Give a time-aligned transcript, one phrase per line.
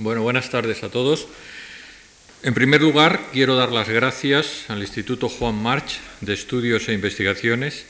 [0.00, 1.26] Buenas tardes a todos.
[2.44, 7.84] En primer lugar, quiero dar las gracias al Instituto Juan March de Estudios e Investigaciones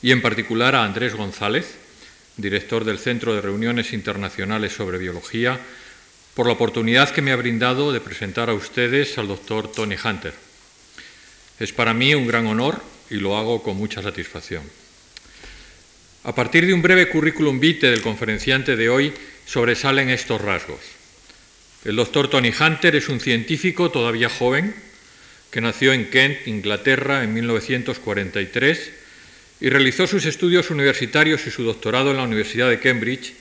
[0.00, 1.74] y en particular a Andrés González,
[2.38, 5.60] director del Centro de Reuniones Internacionales sobre Biología,
[6.32, 10.32] por la oportunidad que me ha brindado de presentar a ustedes al doctor Tony Hunter.
[11.60, 12.80] Es para mí un gran honor
[13.10, 14.62] y lo hago con mucha satisfacción.
[16.22, 19.12] A partir de un breve currículum vitae del conferenciante de hoy
[19.44, 20.93] sobresalen estos rasgos.
[21.84, 24.74] El doctor Tony Hunter es un científico todavía joven
[25.50, 28.90] que nació en Kent, Inglaterra, en 1943
[29.60, 33.34] y realizó sus estudios universitarios y su doctorado en la Universidad de Cambridge,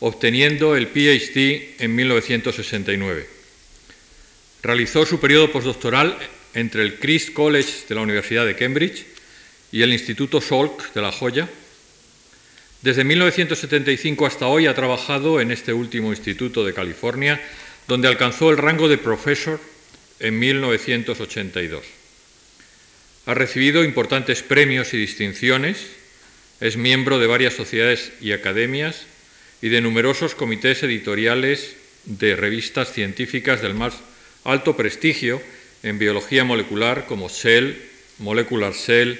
[0.00, 3.28] obteniendo el PhD en 1969.
[4.62, 6.16] Realizó su periodo postdoctoral
[6.54, 9.04] entre el Christ College de la Universidad de Cambridge
[9.70, 11.46] y el Instituto Salk de La Joya.
[12.80, 17.40] Desde 1975 hasta hoy ha trabajado en este último instituto de California
[17.92, 19.60] donde alcanzó el rango de profesor
[20.18, 21.84] en 1982.
[23.26, 25.88] Ha recibido importantes premios y distinciones,
[26.60, 29.02] es miembro de varias sociedades y academias
[29.60, 31.76] y de numerosos comités editoriales
[32.06, 33.92] de revistas científicas del más
[34.44, 35.42] alto prestigio
[35.82, 37.74] en biología molecular como Cell,
[38.20, 39.16] Molecular Cell,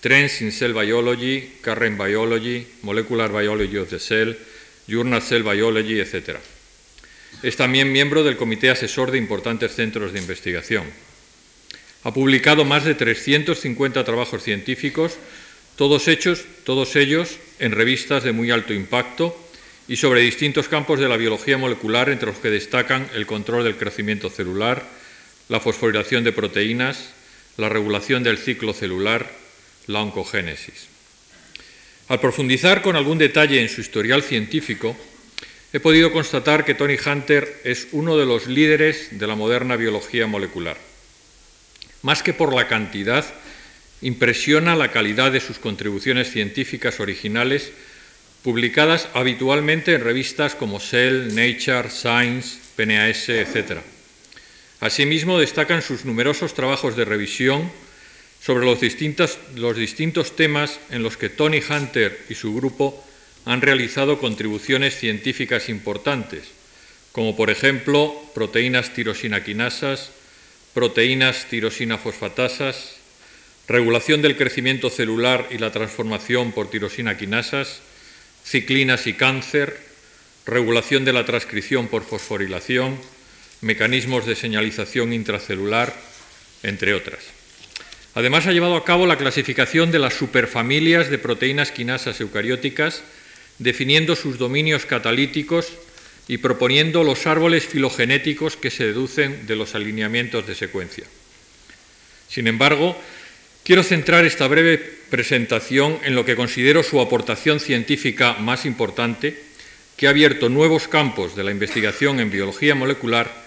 [0.00, 4.36] Trends in Cell Biology, Current Biology, Molecular Biology of the Cell,
[4.88, 6.40] Journal Cell Biology, etc.
[7.42, 10.84] Es también miembro del Comité Asesor de importantes centros de investigación.
[12.02, 15.18] Ha publicado más de 350 trabajos científicos,
[15.76, 19.36] todos, hechos, todos ellos en revistas de muy alto impacto
[19.88, 23.76] y sobre distintos campos de la biología molecular, entre los que destacan el control del
[23.76, 24.84] crecimiento celular,
[25.48, 27.10] la fosforilación de proteínas,
[27.56, 29.30] la regulación del ciclo celular,
[29.86, 30.88] la oncogénesis.
[32.08, 34.96] Al profundizar con algún detalle en su historial científico,
[35.76, 40.26] he podido constatar que Tony Hunter es uno de los líderes de la moderna biología
[40.26, 40.78] molecular.
[42.00, 43.26] Más que por la cantidad,
[44.00, 47.72] impresiona la calidad de sus contribuciones científicas originales
[48.42, 53.80] publicadas habitualmente en revistas como Cell, Nature, Science, PNAS, etc.
[54.80, 57.70] Asimismo, destacan sus numerosos trabajos de revisión
[58.42, 58.80] sobre los
[59.56, 63.05] los distintos temas en los que Tony Hunter y su grupo
[63.46, 66.42] han realizado contribuciones científicas importantes,
[67.12, 70.10] como por ejemplo proteínas tirosinaquinasas,
[70.74, 72.96] proteínas tirosina-fosfatasas,
[73.68, 77.80] regulación del crecimiento celular y la transformación por tirosinaquinasas,
[78.44, 79.78] ciclinas y cáncer,
[80.44, 82.98] regulación de la transcripción por fosforilación,
[83.60, 85.94] mecanismos de señalización intracelular,
[86.64, 87.20] entre otras.
[88.14, 93.02] Además, ha llevado a cabo la clasificación de las superfamilias de proteínas quinasas eucarióticas
[93.58, 95.72] definiendo sus dominios catalíticos
[96.28, 101.04] y proponiendo los árboles filogenéticos que se deducen de los alineamientos de secuencia.
[102.28, 103.00] Sin embargo,
[103.64, 109.40] quiero centrar esta breve presentación en lo que considero su aportación científica más importante,
[109.96, 113.46] que ha abierto nuevos campos de la investigación en biología molecular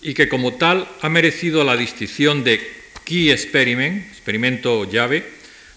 [0.00, 2.60] y que como tal ha merecido la distinción de
[3.04, 5.24] Key Experiment, experimento llave,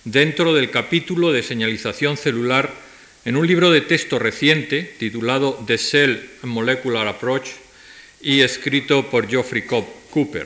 [0.05, 2.84] dentro del capítulo de señalización celular
[3.25, 7.49] en un libro de texto reciente titulado The Cell Molecular Approach
[8.21, 10.45] y escrito por Geoffrey Cooper.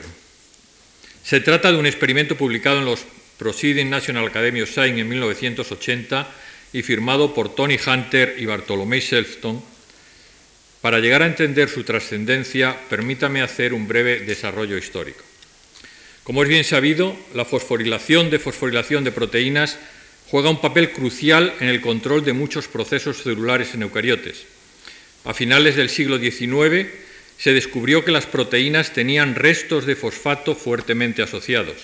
[1.22, 3.04] Se trata de un experimento publicado en los
[3.36, 6.28] Proceedings National Academy of Science en 1980
[6.72, 9.62] y firmado por Tony Hunter y Bartolomé Shelton.
[10.80, 15.22] Para llegar a entender su trascendencia, permítame hacer un breve desarrollo histórico.
[16.24, 19.78] Como es bien sabido, la fosforilación de fosforilación de proteínas
[20.30, 24.46] juega un papel crucial en el control de muchos procesos celulares en eucariotes.
[25.24, 26.86] A finales del siglo XIX
[27.36, 31.76] se descubrió que las proteínas tenían restos de fosfato fuertemente asociados.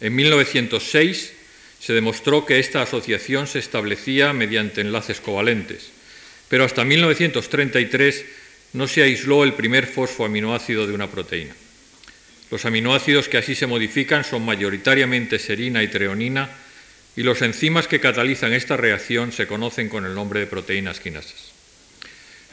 [0.00, 1.32] En 1906
[1.80, 5.88] se demostró que esta asociación se establecía mediante enlaces covalentes,
[6.48, 8.24] pero hasta 1933
[8.74, 11.54] no se aisló el primer fosfoaminoácido de una proteína.
[12.50, 16.50] Los aminoácidos que así se modifican son mayoritariamente serina y treonina,
[17.16, 21.52] y los enzimas que catalizan esta reacción se conocen con el nombre de proteínas quinasas.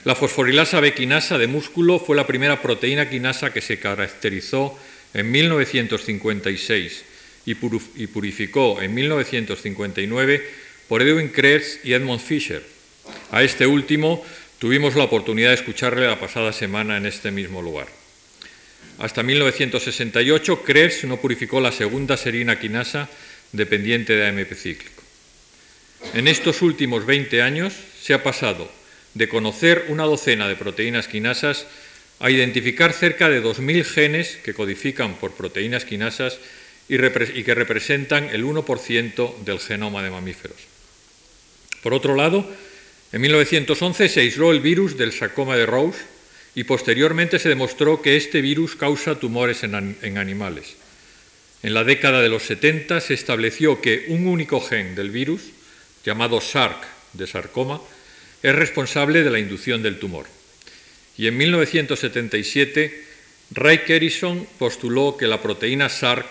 [0.06, 4.77] La fosforilasa B quinasa de músculo fue la primera proteína quinasa que se caracterizó
[5.13, 7.03] en 1956
[7.45, 10.50] y purificó en 1959
[10.88, 12.63] por Edwin Krebs y Edmund Fischer.
[13.31, 14.23] A este último
[14.59, 17.88] tuvimos la oportunidad de escucharle la pasada semana en este mismo lugar.
[19.00, 23.09] Hasta 1968 Krebs no purificó la segunda serina quinasa
[23.51, 25.04] dependiente de AMP cíclico.
[26.13, 28.72] En estos últimos 20 años se ha pasado
[29.13, 31.66] de conocer una docena de proteínas quinasas
[32.19, 36.38] a identificar cerca de 2.000 genes que codifican por proteínas quinasas
[36.88, 40.57] y, que representan el 1% del genoma de mamíferos.
[41.81, 42.50] Por otro lado,
[43.12, 46.00] en 1911 se aisló el virus del sarcoma de Rose
[46.56, 50.75] y posteriormente se demostró que este virus causa tumores en, en animales.
[51.61, 55.41] En la década de los 70 se estableció que un único gen del virus,
[56.06, 57.81] llamado SARC de sarcoma,
[58.41, 60.25] es responsable de la inducción del tumor.
[61.17, 63.03] Y en 1977,
[63.51, 66.27] Ray Kerrison postuló que la proteína SARC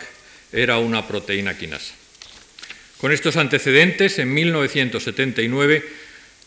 [0.50, 1.94] era una proteína quinasa.
[2.96, 5.84] Con estos antecedentes, en 1979,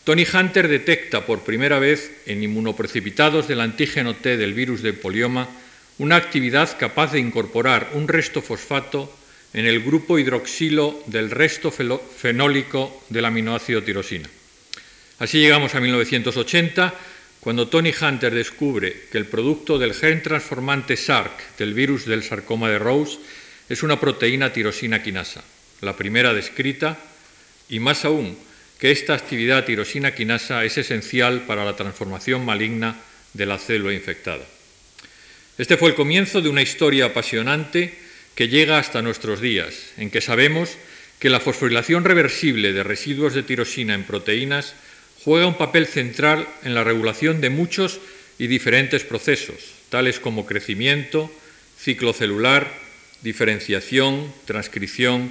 [0.02, 5.48] Tony Hunter detecta por primera vez en inmunoprecipitados del antígeno T del virus de polioma
[5.98, 9.12] una actividad capaz de incorporar un resto fosfato
[9.54, 14.28] en el grupo hidroxilo del resto fenólico del aminoácido tirosina.
[15.18, 16.94] Así llegamos a 1980,
[17.40, 22.70] cuando Tony Hunter descubre que el producto del gen transformante SARC del virus del sarcoma
[22.70, 23.18] de Rose
[23.68, 25.42] es una proteína tirosina quinasa,
[25.80, 26.98] la primera descrita,
[27.68, 28.36] y más aún,
[28.78, 32.96] que esta actividad tirosina quinasa es esencial para la transformación maligna
[33.32, 34.44] de la célula infectada.
[35.58, 37.92] Este fue el comienzo de una historia apasionante
[38.34, 40.78] que llega hasta nuestros días, en que sabemos
[41.18, 44.74] que la fosforilación reversible de residuos de tirosina en proteínas
[45.22, 48.00] juega un papel central en la regulación de muchos
[48.38, 51.30] y diferentes procesos, tales como crecimiento,
[51.78, 52.72] ciclo celular,
[53.20, 55.30] diferenciación, transcripción,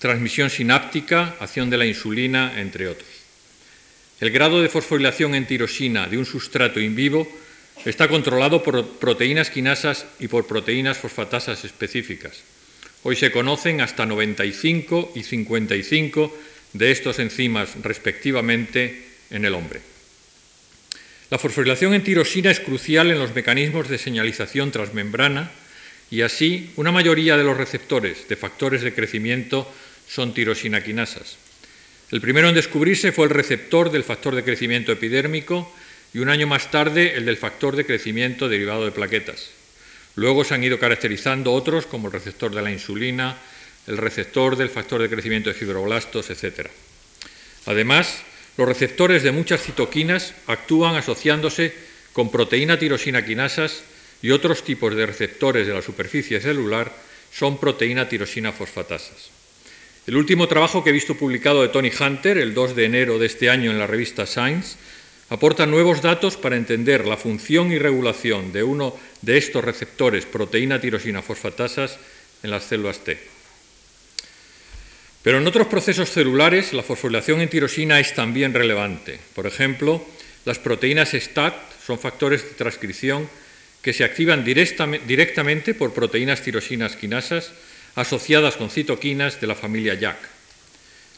[0.00, 3.08] transmisión sináptica, acción de la insulina, entre otros.
[4.20, 7.26] El grado de fosforilación en tirosina de un sustrato in vivo
[7.84, 12.42] está controlado por proteínas quinasas y por proteínas fosfatasas específicas.
[13.02, 16.36] Hoy se conocen hasta 95 y 55
[16.74, 19.80] de estos enzimas respectivamente en el hombre.
[21.30, 25.50] La fosforilación en tirosina es crucial en los mecanismos de señalización transmembrana
[26.10, 29.72] y así una mayoría de los receptores de factores de crecimiento
[30.08, 31.38] son tirosinaquinasas.
[32.10, 35.72] El primero en descubrirse fue el receptor del factor de crecimiento epidérmico
[36.12, 39.50] y un año más tarde el del factor de crecimiento derivado de plaquetas.
[40.16, 43.38] Luego se han ido caracterizando otros como el receptor de la insulina,
[43.86, 46.68] el receptor del factor de crecimiento de fibroblastos, etc.
[47.66, 48.22] Además,
[48.56, 51.72] los receptores de muchas citoquinas actúan asociándose
[52.12, 53.82] con proteína tirosina quinasas
[54.22, 56.92] y otros tipos de receptores de la superficie celular
[57.32, 59.30] son proteína tirosina fosfatasas.
[60.06, 63.26] El último trabajo que he visto publicado de Tony Hunter, el 2 de enero de
[63.26, 64.76] este año en la revista Science,
[65.30, 70.80] aporta nuevos datos para entender la función y regulación de uno de estos receptores proteína
[70.80, 71.98] tirosina fosfatasas
[72.42, 73.16] en las células T.
[75.22, 79.20] Pero en otros procesos celulares la fosforilación en tirosina es también relevante.
[79.34, 80.04] Por ejemplo,
[80.44, 81.54] las proteínas STAT
[81.86, 83.28] son factores de transcripción
[83.82, 87.52] que se activan directamente por proteínas tirosinas quinasas
[87.94, 90.18] asociadas con citoquinas de la familia JAK.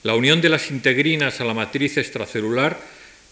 [0.03, 2.79] La unión de las integrinas a la matriz extracelular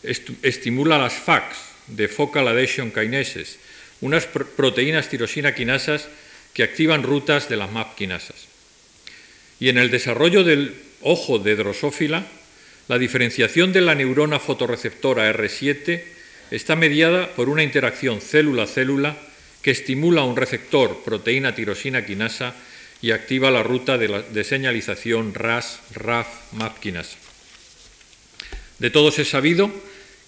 [0.02, 3.58] estimula las FACs, de Focal Adhesion Kinases,
[4.00, 6.08] unas proteínas tirosina quinasas
[6.54, 8.48] que activan rutas de las MAP quinasas.
[9.58, 12.26] Y en el desarrollo del ojo de drosófila,
[12.88, 16.02] la diferenciación de la neurona fotorreceptora R7
[16.50, 19.16] está mediada por una interacción célula-célula
[19.62, 22.54] que estimula un receptor proteína tirosina quinasa
[23.02, 27.16] y activa la ruta de, señalización RAS-RAF-MAP quinasa.
[28.78, 29.70] De todos es sabido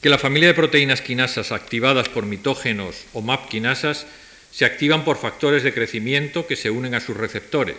[0.02, 4.04] que la familia de proteínas quinasas activadas por mitógenos o MAP quinasas
[4.50, 7.76] se activan por factores de crecimiento que se unen a sus receptores.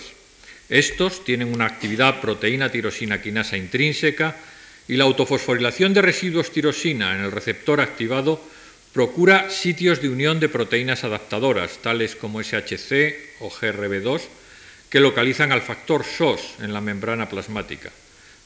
[0.70, 4.38] Estos tienen una actividad proteína tirosina quinasa intrínseca
[4.88, 8.42] y la autofosforilación de residuos tirosina en el receptor activado
[8.94, 14.22] procura sitios de unión de proteínas adaptadoras, tales como SHC o GRB2,
[14.90, 17.92] que localizan al factor SOS en la membrana plasmática.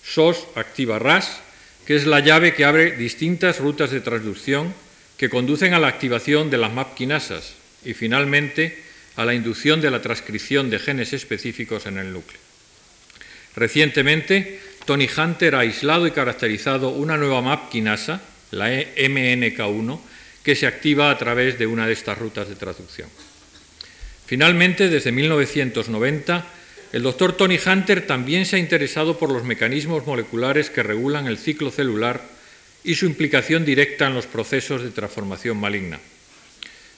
[0.04, 1.46] SOS activa RAS
[1.88, 4.74] que es la llave que abre distintas rutas de transducción
[5.16, 7.54] que conducen a la activación de las MAP quinasas
[7.86, 8.84] y finalmente
[9.16, 12.42] a la inducción de la transcripción de genes específicos en el núcleo.
[13.56, 20.00] Recientemente, Tony Hunter ha aislado y caracterizado una nueva MAP quinasa, la MNK1,
[20.44, 23.08] que se activa a través de una de estas rutas de transducción.
[24.26, 26.46] Finalmente, desde 1990,
[26.94, 31.38] el doctor Tony Hunter también se ha interesado por los mecanismos moleculares que regulan el
[31.38, 32.22] ciclo celular
[32.84, 36.00] y su implicación directa en los procesos de transformación maligna.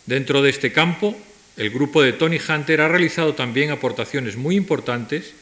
[0.05, 1.17] Dentro de este campo,
[1.57, 5.33] el grupo de Tony Hunter ha realizado también aportaciones muy importantes,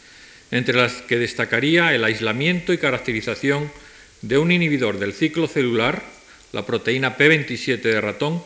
[0.49, 3.69] entre las que destacaría el aislamiento y caracterización
[4.21, 6.01] de un inhibidor del ciclo celular,
[6.53, 8.41] la proteína P27 de ratón,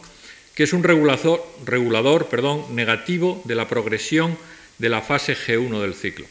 [0.55, 2.27] que es un regulador,
[2.72, 4.38] negativo de la progresión
[4.81, 6.25] de la fase G1 del ciclo.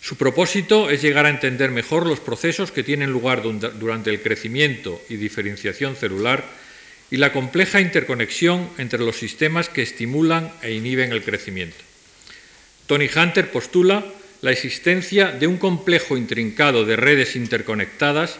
[0.00, 5.00] Su propósito es llegar a entender mejor los procesos que tienen lugar durante el crecimiento
[5.10, 6.42] y diferenciación celular
[7.10, 11.76] y la compleja interconexión entre los sistemas que estimulan e inhiben el crecimiento.
[12.86, 14.06] Tony Hunter postula
[14.40, 18.38] la existencia de un complejo intrincado de redes interconectadas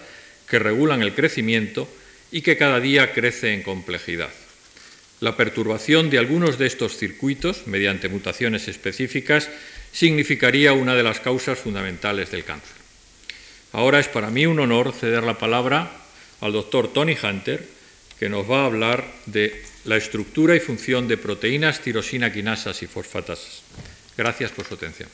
[0.48, 1.86] que regulan el crecimiento
[2.32, 4.30] y que cada día crece en complejidad.
[5.20, 9.48] La perturbación de algunos de estos circuitos, mediante mutaciones específicas,
[9.92, 12.76] significaría una de las causas fundamentales del cáncer.
[13.72, 15.90] Ahora es para mí un honor ceder la palabra
[16.40, 17.66] al doctor Tony Hunter,
[18.18, 22.86] que nos va a hablar de la estructura y función de proteínas, tirosina, quinasas y
[22.86, 23.62] fosfatasas.
[24.16, 25.08] Gracias por su atención.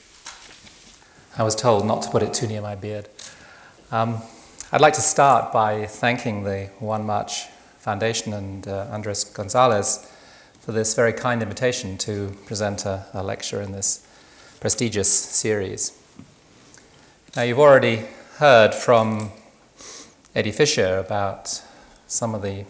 [1.39, 3.09] I was told not to put it too near my beard.
[3.93, 4.23] Um,
[4.73, 7.47] I'd like to start by thanking the One March
[7.87, 10.13] Foundation and uh, Andres Gonzalez
[10.59, 14.05] for this very kind invitation to present a, a lecture in this
[14.59, 15.97] prestigious series.
[17.37, 18.07] Now, you've already
[18.39, 19.31] heard from
[20.35, 21.63] Eddie Fischer about
[22.09, 22.65] some of the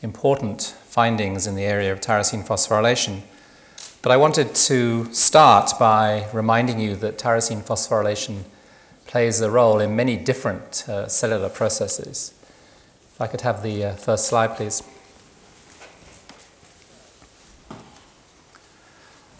[0.00, 3.22] important findings in the area of tyrosine phosphorylation,
[4.00, 8.44] but I wanted to start by reminding you that tyrosine phosphorylation
[9.08, 12.32] plays a role in many different uh, cellular processes.
[13.20, 14.82] If I could have the uh, first slide, please.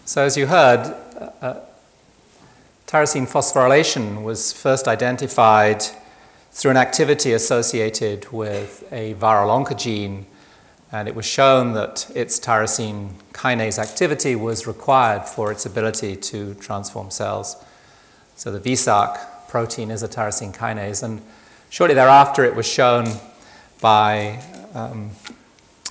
[0.05, 0.95] So, as you heard,
[1.41, 1.55] uh,
[2.85, 5.83] tyrosine phosphorylation was first identified
[6.51, 10.25] through an activity associated with a viral oncogene,
[10.91, 16.53] and it was shown that its tyrosine kinase activity was required for its ability to
[16.53, 17.55] transform cells.
[18.35, 21.19] So the VSARC protein is a tyrosine kinase, and
[21.71, 23.07] shortly thereafter it was shown
[23.81, 24.41] by
[24.73, 25.09] um,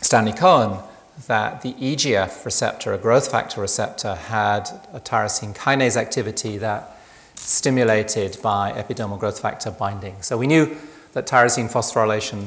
[0.01, 0.79] Stanley Cohen
[1.27, 6.97] that the EGF receptor, a growth factor receptor, had a tyrosine kinase activity that
[7.35, 10.23] stimulated by epidermal growth factor binding.
[10.23, 10.77] So we knew
[11.13, 12.47] that tyrosine phosphorylation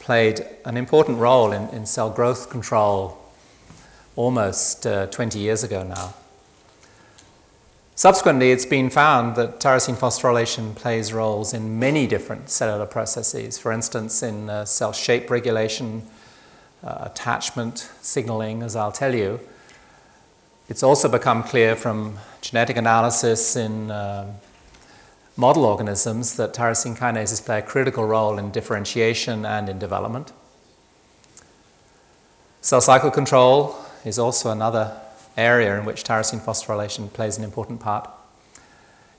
[0.00, 3.18] played an important role in, in cell growth control
[4.16, 6.14] almost uh, 20 years ago now.
[7.98, 13.72] Subsequently, it's been found that tyrosine phosphorylation plays roles in many different cellular processes, for
[13.72, 16.04] instance, in uh, cell shape regulation,
[16.84, 19.40] uh, attachment signaling, as I'll tell you.
[20.68, 24.32] It's also become clear from genetic analysis in uh,
[25.36, 30.32] model organisms that tyrosine kinases play a critical role in differentiation and in development.
[32.60, 34.96] Cell cycle control is also another
[35.38, 38.10] area in which tyrosine phosphorylation plays an important part.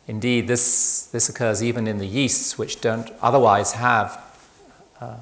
[0.08, 4.22] Indeed, this, this occurs even in the yeasts, which don't otherwise have
[5.00, 5.18] uh,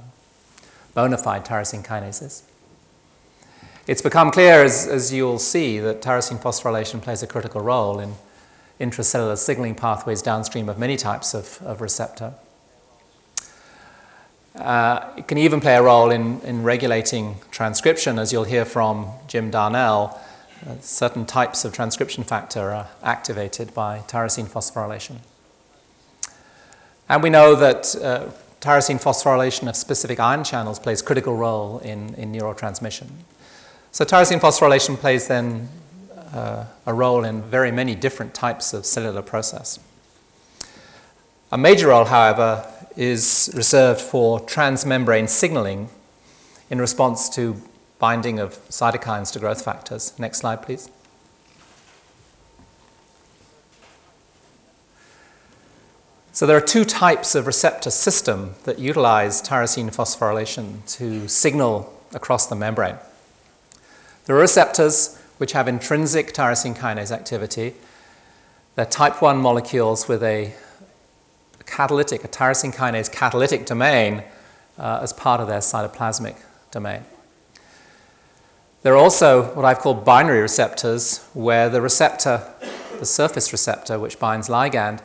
[0.94, 2.44] bona fide tyrosine kinases.
[3.86, 8.16] It's become clear, as, as you'll see, that tyrosine phosphorylation plays a critical role in
[8.80, 12.34] intracellular signaling pathways downstream of many types of, of receptor.
[14.56, 19.08] Uh, it can even play a role in, in regulating transcription, as you'll hear from
[19.28, 20.20] Jim Darnell.
[20.66, 25.18] Uh, certain types of transcription factor are activated by tyrosine phosphorylation.
[27.08, 31.80] And we know that uh, tyrosine phosphorylation of specific ion channels plays a critical role
[31.80, 33.08] in, in neurotransmission.
[33.92, 35.70] So tyrosine phosphorylation plays then
[36.34, 39.80] uh, a role in very many different types of cellular process.
[41.52, 42.66] A major role, however,
[42.98, 45.90] is reserved for transmembrane signaling
[46.70, 47.62] in response to
[48.00, 50.14] binding of cytokines to growth factors.
[50.20, 50.90] Next slide, please.
[56.38, 62.46] So there are two types of receptor system that utilize tyrosine phosphorylation to signal across
[62.46, 62.98] the membrane.
[64.26, 67.74] There are receptors which have intrinsic tyrosine kinase activity.
[68.76, 70.54] They're type 1 molecules with a
[71.66, 74.24] catalytic, a tyrosine kinase catalytic domain
[74.78, 76.36] uh, as part of their cytoplasmic
[76.70, 77.04] domain.
[78.88, 82.42] There are also what I've called binary receptors, where the receptor,
[83.00, 85.02] the surface receptor, which binds ligand,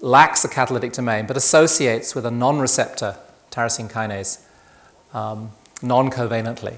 [0.00, 3.14] lacks a catalytic domain but associates with a non receptor
[3.52, 4.40] tyrosine kinase
[5.14, 6.74] um, non covalently.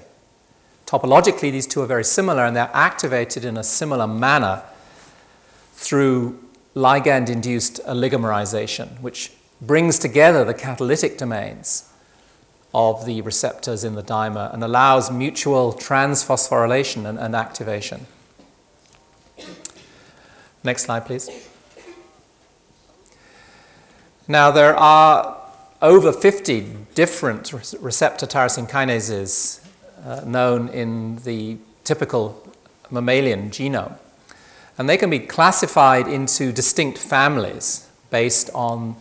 [0.85, 4.63] Topologically, these two are very similar and they're activated in a similar manner
[5.73, 6.39] through
[6.77, 11.90] ligand induced oligomerization, which brings together the catalytic domains
[12.75, 18.07] of the receptors in the dimer and allows mutual transphosphorylation and, and activation.
[20.63, 21.29] Next slide, please.
[24.29, 25.37] Now, there are
[25.83, 29.67] over 50 different receptor tyrosine kinases
[30.05, 32.47] uh, known in the typical
[32.91, 33.99] mammalian genome.
[34.79, 38.97] And they can be classified into distinct families based on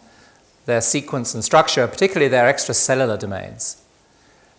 [0.69, 3.81] their sequence and structure, particularly their extracellular domains,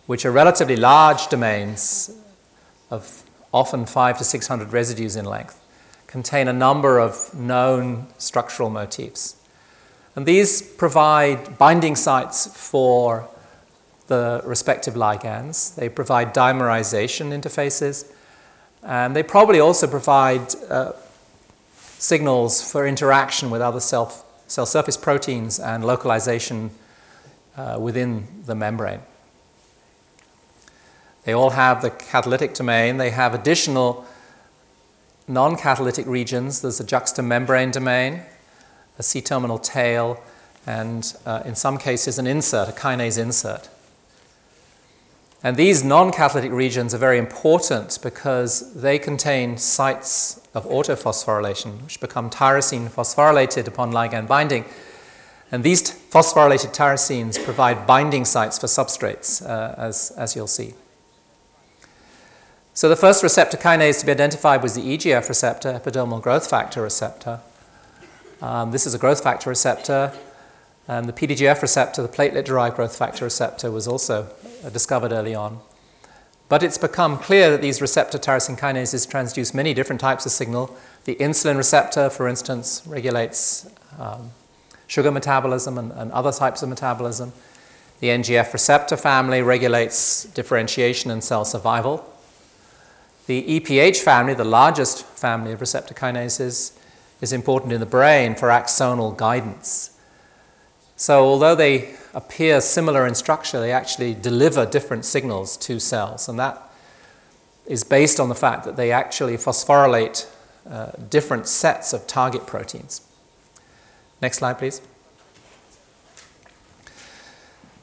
[0.07, 2.11] which are relatively large domains
[2.89, 5.57] of often five to 600 residues in length,
[6.07, 9.37] contain a number of known structural motifs.
[10.15, 13.29] And these provide binding sites for
[14.07, 15.73] the respective ligands.
[15.75, 18.11] They provide dimerization interfaces.
[18.83, 20.91] And they probably also provide uh,
[21.97, 24.20] signals for interaction with other cell,
[24.51, 26.71] cell surface proteins and localization
[27.55, 28.99] uh, within the membrane.
[31.23, 32.97] They all have the catalytic domain.
[32.97, 34.05] They have additional
[35.25, 36.61] non catalytic regions.
[36.61, 38.23] There's a juxtamembrane domain,
[38.99, 40.21] a C terminal tail,
[40.67, 43.69] and uh, in some cases, an insert, a kinase insert.
[45.43, 51.99] And these non catalytic regions are very important because they contain sites of autophosphorylation, which
[51.99, 54.65] become tyrosine phosphorylated upon ligand binding.
[55.51, 60.73] And these phosphorylated tyrosines provide binding sites for substrates, uh, as, as you'll see.
[62.73, 66.81] So the first receptor kinase to be identified was the EGF receptor, epidermal growth factor
[66.81, 67.41] receptor.
[68.41, 70.13] Um, this is a growth factor receptor.
[70.87, 74.27] And the PDGF receptor, the platelet derived growth factor receptor, was also
[74.65, 75.59] uh, discovered early on.
[76.51, 80.75] But it's become clear that these receptor tyrosine kinases transduce many different types of signal.
[81.05, 84.31] The insulin receptor, for instance, regulates um,
[84.85, 87.31] sugar metabolism and, and other types of metabolism.
[88.01, 92.05] The NGF receptor family regulates differentiation and cell survival.
[93.27, 96.77] The EPH family, the largest family of receptor kinases,
[97.21, 99.97] is important in the brain for axonal guidance.
[100.97, 106.27] So, although they appear similar in structure, they actually deliver different signals to cells.
[106.27, 106.61] And that
[107.65, 110.27] is based on the fact that they actually phosphorylate
[110.69, 113.01] uh, different sets of target proteins.
[114.21, 114.81] Next slide, please.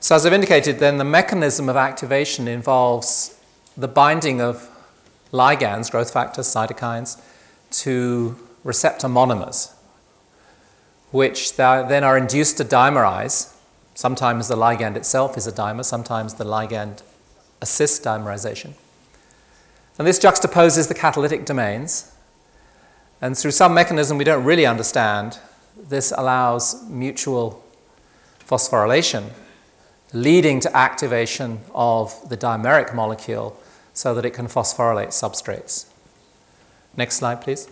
[0.01, 3.37] So, as I've indicated, then the mechanism of activation involves
[3.77, 4.71] the binding of
[5.33, 7.21] ligands, growth factors, cytokines,
[7.71, 9.75] to receptor monomers
[11.11, 13.55] which then are induced to dimerize.
[13.99, 17.03] Sometimes the ligand itself is a dimer, sometimes the ligand
[17.61, 18.75] assists dimerization.
[19.99, 22.13] And this juxtaposes the catalytic domains.
[23.21, 25.41] And through some mechanism we don't really understand,
[25.77, 27.61] this allows mutual
[28.49, 29.31] phosphorylation,
[30.13, 33.61] leading to activation of the dimeric molecule
[33.95, 35.87] so that it can phosphorylate substrates.
[36.97, 37.69] Next slide, please.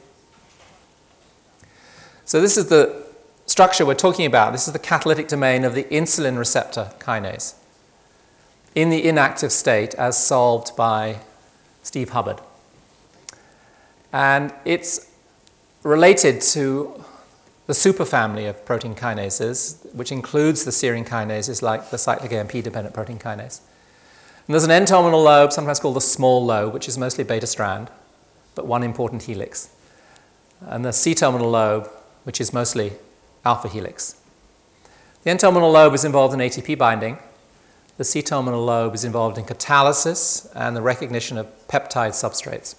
[2.25, 3.06] So, this is the
[3.47, 7.55] structure we're talking about, this is the catalytic domain of the insulin receptor kinase
[8.75, 11.21] in the inactive state as solved by
[11.83, 12.41] Steve Hubbard.
[14.13, 15.11] And it's
[15.83, 17.03] related to
[17.67, 22.95] the superfamily of protein kinases, which includes the serine kinases like the cyclic AMP dependent
[22.95, 23.61] protein kinase.
[24.47, 27.47] And there's an N terminal lobe, sometimes called the small lobe, which is mostly beta
[27.47, 27.91] strand,
[28.55, 29.71] but one important helix.
[30.61, 31.89] And the C terminal lobe,
[32.25, 32.93] which is mostly
[33.47, 34.17] alpha helix.
[35.23, 37.19] The N terminal lobe is involved in ATP binding.
[37.97, 42.75] The C terminal lobe is involved in catalysis and the recognition of peptide substrates.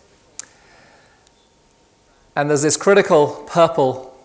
[2.35, 4.15] And there's this critical purple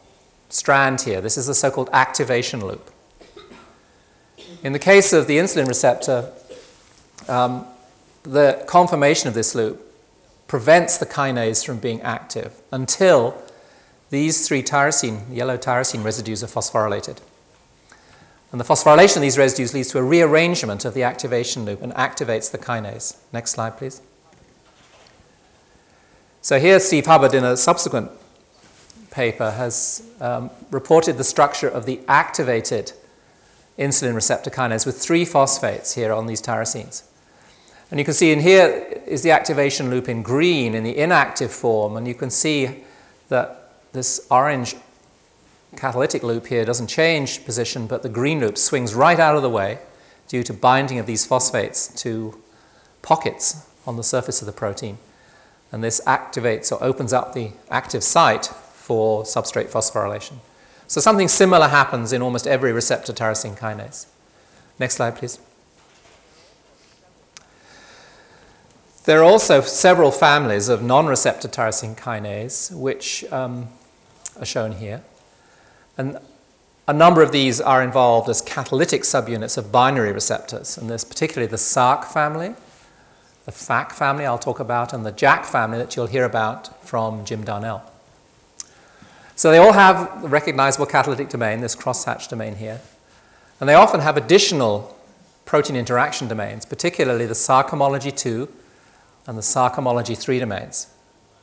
[0.51, 1.23] strand here.
[1.23, 2.91] This is the so called activation loop.
[4.63, 6.31] In the case of the insulin receptor,
[7.27, 7.65] um,
[8.23, 9.81] the conformation of this loop
[10.47, 13.35] prevents the kinase from being active until
[14.13, 17.17] these three tyrosine, yellow tyrosine residues are phosphorylated.
[18.53, 21.95] And the phosphorylation of these residues leads to a rearrangement of the activation loop and
[21.95, 23.17] activates the kinase.
[23.33, 24.03] Next slide, please.
[26.43, 28.11] So here, Steve Hubbard, in a subsequent
[29.11, 32.93] paper, has um, reported the structure of the activated
[33.79, 37.05] insulin receptor kinase with three phosphates here on these tyrosines.
[37.91, 41.51] And you can see in here is the activation loop in green in the inactive
[41.51, 42.85] form, and you can see
[43.31, 43.62] that
[43.93, 44.77] this orange
[45.77, 49.51] catalytic loop here doesn't change position, but the green loop swings right out of the
[49.51, 49.79] way
[50.29, 52.39] due to binding of these phosphates to
[53.03, 54.99] pockets on the surface of the protein.
[55.71, 60.37] And this activates or opens up the active site for substrate phosphorylation.
[60.87, 64.07] So something similar happens in almost every receptor tyrosine kinase.
[64.79, 65.39] Next slide, please.
[69.05, 73.69] There are also several families of non-receptor tyrosine kinase, which um,
[74.43, 75.03] are shown here.
[75.97, 76.19] And
[76.89, 81.49] a number of these are involved as catalytic subunits of binary receptors, and there's particularly
[81.49, 82.55] the SRC family,
[83.45, 87.25] the FAK family I'll talk about, and the JAK family that you'll hear about from
[87.25, 87.83] Jim Darnell.
[89.37, 92.81] So they all have a recognizable catalytic domain, this crosshatch domain here.
[93.61, 94.97] And they often have additional
[95.45, 98.49] protein interaction domains, particularly the Src homology 2
[99.27, 100.89] and the Src homology 3 domains,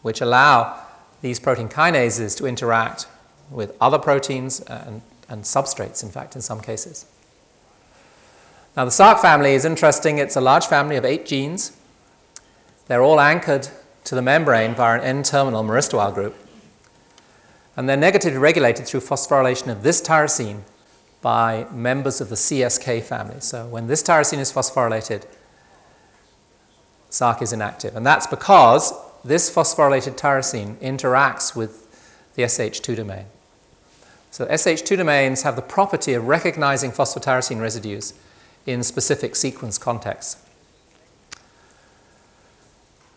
[0.01, 0.81] which allow
[1.21, 3.07] these protein kinases to interact
[3.49, 7.05] with other proteins uh, and, and substrates, in fact, in some cases.
[8.77, 10.19] Now, the Src family is interesting.
[10.19, 11.75] It's a large family of eight genes.
[12.87, 13.67] They're all anchored
[14.05, 16.35] to the membrane via an N terminal myristoyl group.
[17.75, 20.61] And they're negatively regulated through phosphorylation of this tyrosine
[21.21, 23.41] by members of the CSK family.
[23.41, 25.25] So when this tyrosine is phosphorylated,
[27.11, 27.95] Src is inactive.
[27.95, 31.85] And that's because this phosphorylated tyrosine interacts with
[32.35, 33.25] the SH2 domain.
[34.31, 38.13] So SH2 domains have the property of recognizing phosphotyrosine residues
[38.65, 40.37] in specific sequence contexts.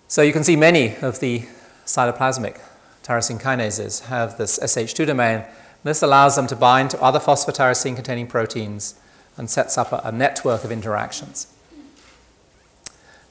[0.08, 1.46] So you can see many of the
[1.86, 2.60] cytoplasmic
[3.02, 5.44] tyrosine kinases have this SH2 domain.
[5.84, 8.94] This allows them to bind to other phosphotyrosine containing proteins
[9.36, 11.46] and sets up a, a network of interactions.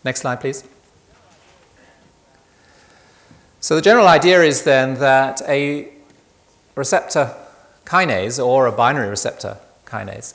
[0.03, 0.63] Next slide, please.
[3.61, 5.87] So the general idea is then that a
[6.73, 7.35] receptor
[7.85, 10.33] kinase or a binary receptor kinase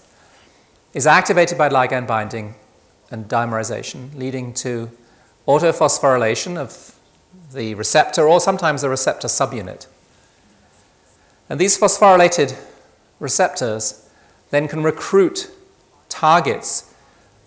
[0.94, 2.54] is activated by ligand binding
[3.10, 4.92] and dimerization, leading to
[5.48, 6.94] autophosphorylation of
[7.52, 9.88] the receptor or sometimes the receptor subunit.
[11.48, 12.56] And these phosphorylated
[13.18, 14.08] receptors
[14.50, 15.50] then can recruit
[16.08, 16.94] targets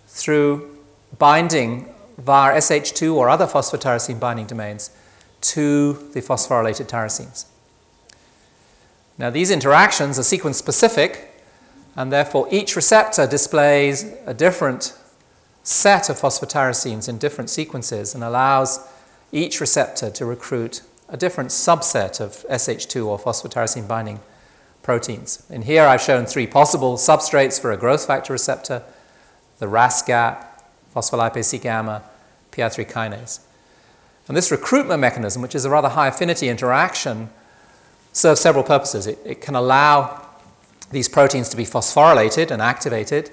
[0.07, 0.77] through
[1.17, 1.87] binding
[2.17, 4.91] via SH2 or other phosphotyrosine binding domains
[5.41, 7.45] to the phosphorylated tyrosines.
[9.17, 11.29] Now, these interactions are sequence specific,
[11.95, 14.97] and therefore each receptor displays a different
[15.63, 18.79] set of phosphotyrosines in different sequences and allows
[19.31, 24.19] each receptor to recruit a different subset of SH2 or phosphotyrosine binding
[24.81, 25.43] proteins.
[25.49, 28.83] And here I've shown three possible substrates for a growth factor receptor
[29.59, 30.63] the RAS-GAP,
[30.95, 32.01] phospholipase C gamma,
[32.53, 33.39] PI3 kinase.
[34.29, 37.31] And this recruitment mechanism, which is a rather high affinity interaction,
[38.13, 39.07] serves several purposes.
[39.07, 40.27] It, it can allow
[40.91, 43.31] these proteins to be phosphorylated and activated.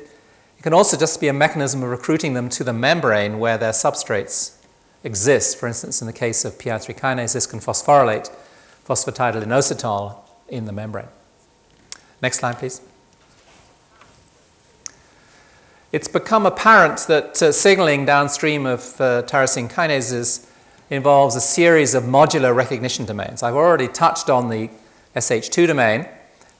[0.59, 3.73] It can also just be a mechanism of recruiting them to the membrane where their
[3.73, 4.57] substrates
[5.05, 5.59] exist.
[5.59, 8.35] For instance, in the case of PI3 kinase, this can phosphorylate
[8.89, 10.17] phosphatidylinositol
[10.49, 11.09] in the membrane.
[12.23, 12.81] Next slide, please.
[15.93, 20.47] It's become apparent that uh, signaling downstream of uh, tyrosine kinases
[20.91, 23.43] involves a series of modular recognition domains.
[23.43, 24.71] I've already touched on the
[25.15, 26.07] SH2 domain.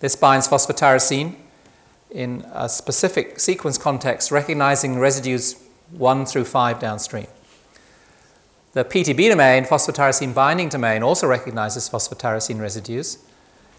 [0.01, 1.37] This binds phosphotyrosine
[2.11, 5.57] in a specific sequence context, recognizing residues
[5.91, 7.27] 1 through 5 downstream.
[8.73, 13.19] The PTB domain, phosphotyrosine binding domain, also recognizes phosphotyrosine residues.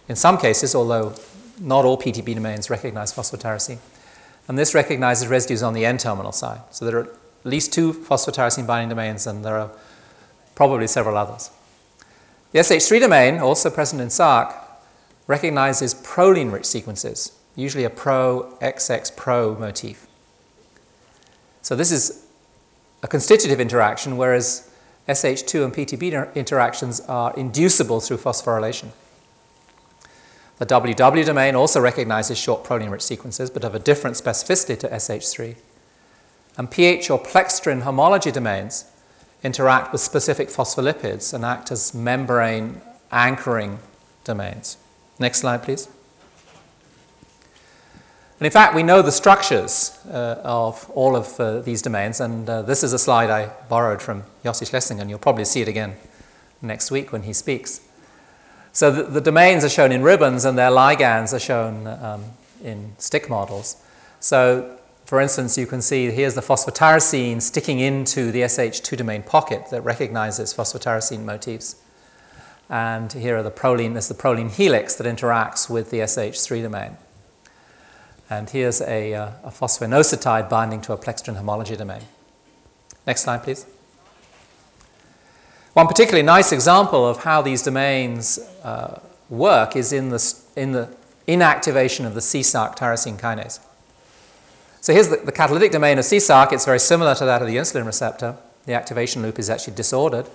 [0.09, 1.13] In some cases, although
[1.59, 3.79] not all PTB domains recognize phosphotyrosine.
[4.47, 6.61] And this recognizes residues on the N terminal side.
[6.71, 7.11] So there are at
[7.43, 9.71] least two phosphotyrosine binding domains, and there are
[10.57, 11.51] probably several others.
[12.51, 14.55] The SH3 domain, also present in Src,
[15.27, 20.07] recognizes proline rich sequences, usually a pro XX pro motif.
[21.61, 22.25] So this is
[23.03, 24.67] a constitutive interaction, whereas
[25.07, 28.87] SH2 and PTB interactions are inducible through phosphorylation.
[30.57, 34.89] The WW domain also recognizes short proline rich sequences, but of a different specificity to
[34.89, 35.55] SH3.
[36.57, 38.85] And pH or pleckstrin homology domains
[39.43, 43.79] interact with specific phospholipids and act as membrane anchoring
[44.23, 44.77] domains.
[45.19, 45.87] Next slide, please.
[48.39, 52.47] And in fact, we know the structures uh, of all of uh, these domains, and
[52.47, 55.67] uh, this is a slide I borrowed from Yossi Schlessinger, and you'll probably see it
[55.67, 55.95] again
[56.61, 57.81] next week when he speaks.
[58.73, 62.25] So the, the domains are shown in ribbons, and their ligands are shown um,
[62.63, 63.77] in stick models.
[64.19, 64.76] So,
[65.07, 69.79] for instance, you can see here's the phosphotyrosine sticking into the SH2 domain pocket that
[69.79, 71.77] recognizes phosphotyrosine motifs.
[72.69, 76.97] And here are the proline, there's the proline helix that interacts with the SH3 domain.
[78.29, 82.01] And here's a, uh, a phosphoinositide binding to a pleckstrin homology domain.
[83.05, 83.65] Next slide, please.
[85.71, 90.93] One particularly nice example of how these domains uh, work is in the, in the
[91.29, 93.61] inactivation of the CSRC tyrosine kinase.
[94.81, 96.53] So here's the, the catalytic domain of CSRC.
[96.53, 98.37] It's very similar to that of the insulin receptor.
[98.65, 100.27] The activation loop is actually disordered.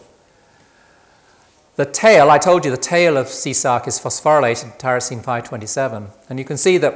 [1.77, 6.09] The tail, I told you the tail of CSRC is phosphorylated tyrosine 527.
[6.29, 6.95] And you can see that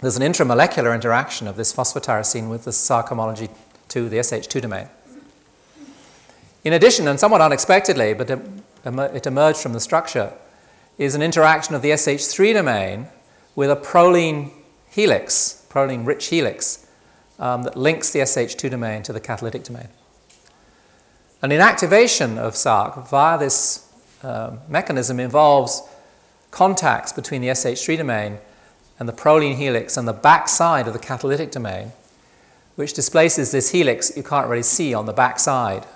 [0.00, 3.48] there's an intramolecular interaction of this phosphotyrosine with the Src homology
[3.88, 4.88] to the SH2 domain.
[6.64, 10.32] In addition, and somewhat unexpectedly, but it emerged from the structure,
[10.98, 13.08] is an interaction of the SH3 domain
[13.54, 14.50] with a proline
[14.90, 16.86] helix, proline rich helix,
[17.38, 19.88] um, that links the SH2 domain to the catalytic domain.
[21.42, 23.90] An inactivation of Src via this
[24.22, 25.82] uh, mechanism involves
[26.50, 28.38] contacts between the SH3 domain
[28.98, 31.92] and the proline helix and the backside of the catalytic domain,
[32.76, 35.86] which displaces this helix you can't really see on the backside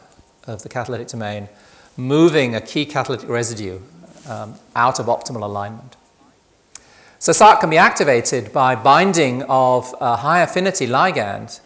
[0.46, 1.48] of the catalytic domain,
[1.96, 3.78] moving a key catalytic residue
[4.26, 5.96] um, out of optimal alignment.
[7.24, 11.58] So Src can be activated by binding of a high affinity ligand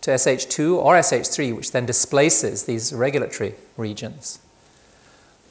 [0.00, 4.40] to SH2 or SH3, which then displaces these regulatory regions.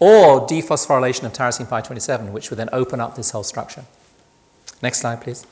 [0.01, 3.85] Or dephosphorylation of tyrosine 527, which would then open up this whole structure.
[4.81, 5.45] Next slide, please.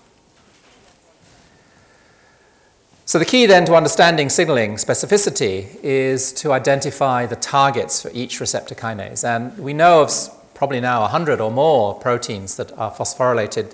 [3.06, 8.41] So, the key then to understanding signaling specificity is to identify the targets for each
[8.41, 9.24] receptor kinase.
[9.24, 10.12] And we know of
[10.54, 13.74] probably now 100 or more proteins that are phosphorylated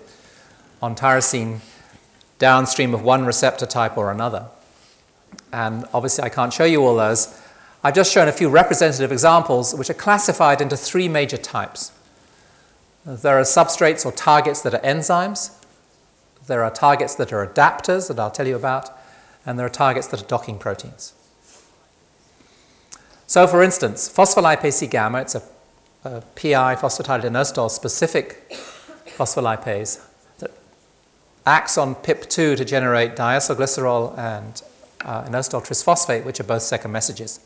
[0.81, 1.59] on tyrosine
[2.39, 4.47] downstream of one receptor type or another.
[5.51, 7.41] And obviously, I can't show you all those.
[7.83, 11.91] I've just shown a few representative examples which are classified into three major types.
[13.05, 15.51] There are substrates or targets that are enzymes,
[16.47, 18.89] there are targets that are adapters that I'll tell you about,
[19.45, 21.13] and there are targets that are docking proteins.
[23.27, 25.41] So, for instance, phospholipase C gamma, it's a,
[26.05, 28.49] a PI phosphatidylinositol specific
[29.17, 30.06] phospholipase
[31.47, 34.61] acts on PIP2 to generate diacylglycerol and
[35.05, 37.39] uh, inositol trisphosphate, which are both second messages.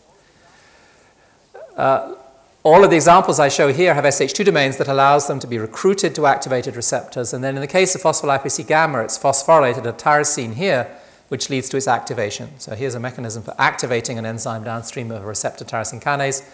[1.78, 2.16] Uh,
[2.64, 5.58] all of the examples I show here have SH2 domains that allows them to be
[5.58, 7.34] recruited to activated receptors.
[7.34, 10.88] And then in the case of phospholipase gamma, it's phosphorylated a tyrosine here,
[11.30, 12.60] which leads to its activation.
[12.60, 16.48] So here's a mechanism for activating an enzyme downstream of a receptor tyrosine kinase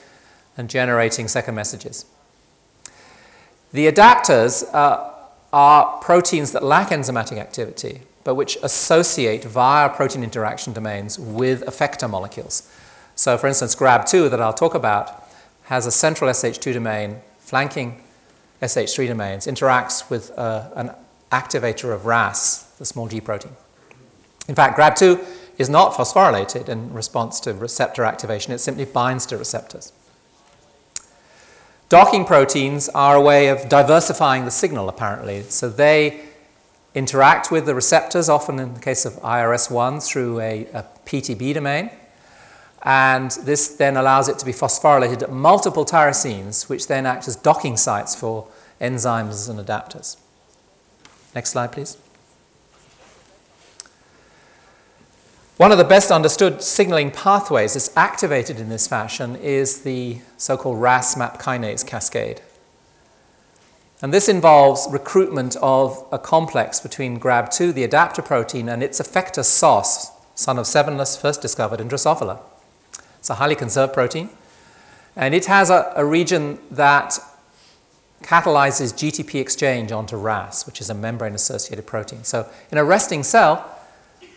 [0.58, 2.06] and generating second messages.
[3.74, 5.14] The adapters uh,
[5.54, 12.10] are proteins that lack enzymatic activity, but which associate via protein interaction domains with effector
[12.10, 12.70] molecules.
[13.16, 15.24] So, for instance, Grb2 that I'll talk about
[15.64, 18.02] has a central SH2 domain flanking
[18.62, 20.92] SH3 domains, interacts with uh, an
[21.32, 23.54] activator of RAS, the small g protein.
[24.48, 25.24] In fact, Grb2
[25.58, 29.92] is not phosphorylated in response to receptor activation, it simply binds to receptors.
[31.90, 35.44] Docking proteins are a way of diversifying the signal, apparently.
[35.44, 36.22] So they
[36.94, 41.90] interact with the receptors, often in the case of IRS1 through a, a PTB domain.
[42.84, 47.38] And this then allows it to be phosphorylated at multiple tyrosines, which then act as
[47.38, 48.48] docking sites for
[48.82, 50.18] enzymes and adapters.
[51.34, 51.98] Next slide, please.
[55.58, 60.56] One of the best understood signaling pathways that's activated in this fashion is the so
[60.56, 62.42] called RAS MAP kinase cascade.
[64.00, 69.44] And this involves recruitment of a complex between Grb2, the adapter protein, and its effector
[69.44, 72.38] SOS, son of Sevenless, first discovered in Drosophila.
[73.18, 74.30] It's a highly conserved protein,
[75.16, 77.18] and it has a, a region that
[78.22, 82.24] catalyzes GTP exchange onto RAS, which is a membrane associated protein.
[82.24, 83.74] So, in a resting cell,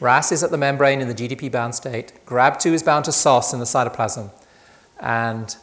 [0.00, 3.52] RAS is at the membrane in the GDP bound state, Grb2 is bound to SOS
[3.52, 4.30] in the cytoplasm,
[4.98, 5.56] and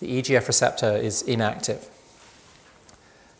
[0.00, 1.90] the EGF receptor is inactive.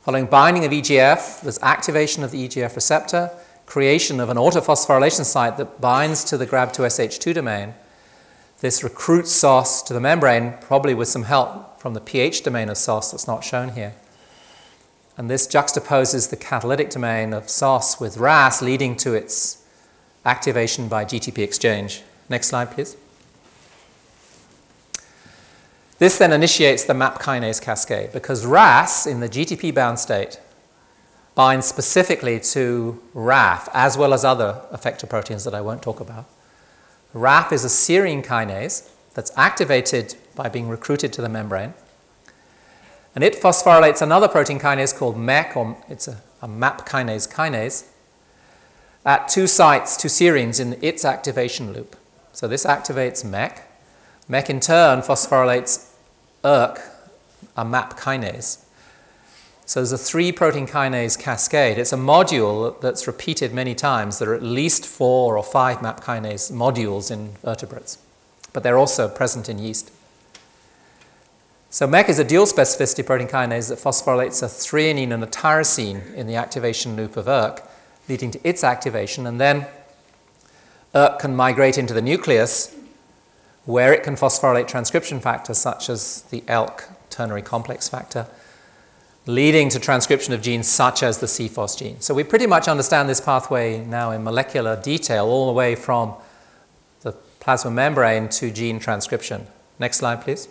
[0.02, 3.30] Following binding of EGF, there's activation of the EGF receptor,
[3.64, 7.72] creation of an autophosphorylation site that binds to the GRAB2SH2 domain.
[8.60, 12.76] This recruits SOS to the membrane, probably with some help from the pH domain of
[12.76, 13.94] SOS that's not shown here.
[15.16, 19.63] And this juxtaposes the catalytic domain of SOS with RAS, leading to its
[20.24, 22.02] activation by GTP exchange.
[22.28, 22.96] Next slide, please.
[25.98, 30.40] This then initiates the MAP kinase cascade because RAS in the GTP bound state
[31.34, 36.26] binds specifically to RAF as well as other effector proteins that I won't talk about.
[37.12, 41.74] RAF is a serine kinase that's activated by being recruited to the membrane.
[43.14, 47.86] And it phosphorylates another protein kinase called MEK, or it's a, a MAP kinase kinase,
[49.04, 51.96] at two sites, two serines in its activation loop.
[52.32, 53.62] So this activates MEK.
[54.28, 55.90] MEK in turn phosphorylates
[56.44, 56.80] ERK,
[57.56, 58.64] a MAP kinase.
[59.66, 61.78] So there's a three protein kinase cascade.
[61.78, 64.18] It's a module that's repeated many times.
[64.18, 67.98] There are at least four or five MAP kinase modules in vertebrates,
[68.52, 69.90] but they're also present in yeast.
[71.70, 76.14] So MEK is a dual specificity protein kinase that phosphorylates a threonine and a tyrosine
[76.14, 77.62] in the activation loop of ERK
[78.08, 79.66] leading to its activation, and then
[80.94, 82.74] ERK can migrate into the nucleus
[83.64, 88.26] where it can phosphorylate transcription factors such as the ELK ternary complex factor,
[89.26, 92.00] leading to transcription of genes such as the CFOS gene.
[92.00, 96.14] So we pretty much understand this pathway now in molecular detail, all the way from
[97.00, 99.46] the plasma membrane to gene transcription.
[99.78, 100.46] Next slide, please.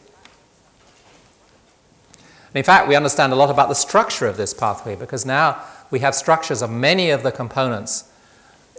[2.54, 5.64] And in fact, we understand a lot about the structure of this pathway because now
[5.94, 8.06] we have structures of many of the components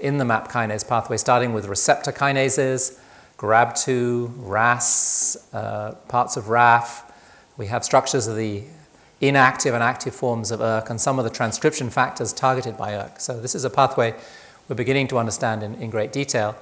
[0.00, 2.98] in the MAP kinase pathway, starting with receptor kinases,
[3.38, 7.12] Grb2, RAS, uh, parts of RAF.
[7.57, 8.64] We have structures of the
[9.20, 13.20] inactive and active forms of ERK and some of the transcription factors targeted by ERK.
[13.20, 14.12] So this is a pathway
[14.68, 16.57] we're beginning to understand in, in great detail.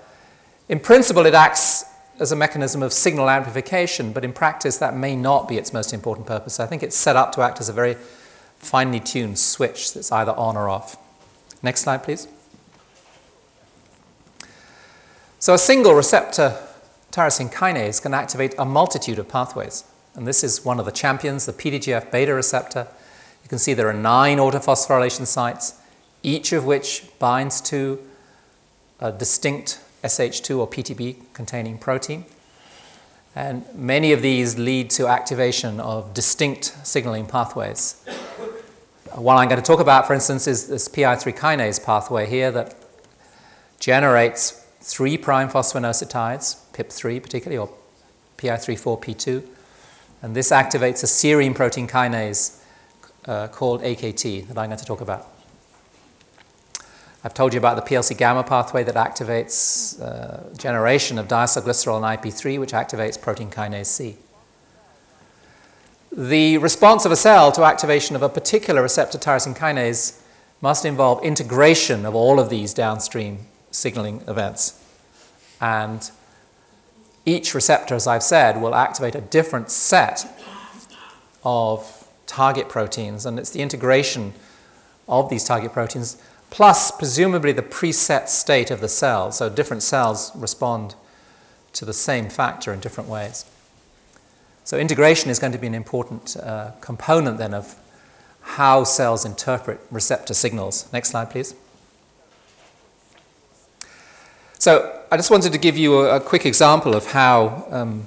[0.68, 1.86] In principle, it acts
[2.18, 5.94] as a mechanism of signal amplification, but in practice, that may not be its most
[5.94, 6.60] important purpose.
[6.60, 7.96] I think it's set up to act as a very
[8.62, 10.96] finely tuned switch that's either on or off.
[11.62, 12.26] Next slide, please.
[15.38, 16.56] So, a single receptor
[17.10, 19.84] tyrosine kinase can activate a multitude of pathways.
[20.14, 22.86] And this is one of the champions, the PDGF beta receptor.
[23.42, 25.74] You can see there are nine autophosphorylation sites,
[26.22, 27.98] each of which binds to
[29.00, 32.24] a distinct SH2 or PTB containing protein.
[33.34, 37.96] And many of these lead to activation of distinct signaling pathways.
[39.14, 42.74] One I'm going to talk about, for instance, is this PI3 kinase pathway here that
[43.78, 47.70] generates 3' prime phosphoinositides, PIP3 particularly, or
[48.38, 49.46] PI3-4P2.
[50.22, 52.62] And this activates a serine protein kinase
[53.26, 55.28] uh, called AKT that I'm going to talk about.
[57.22, 62.20] I've told you about the PLC gamma pathway that activates uh, generation of diacylglycerol and
[62.22, 64.16] IP3, which activates protein kinase C.
[66.14, 70.20] The response of a cell to activation of a particular receptor tyrosine kinase
[70.60, 73.38] must involve integration of all of these downstream
[73.70, 74.78] signaling events.
[75.58, 76.10] And
[77.24, 80.26] each receptor, as I've said, will activate a different set
[81.44, 84.34] of target proteins, and it's the integration
[85.08, 89.32] of these target proteins plus presumably the preset state of the cell.
[89.32, 90.94] So different cells respond
[91.72, 93.46] to the same factor in different ways.
[94.64, 97.74] So integration is going to be an important uh, component then of
[98.42, 100.90] how cells interpret receptor signals.
[100.92, 101.54] Next slide, please.
[104.58, 108.06] So I just wanted to give you a, a quick example of how um,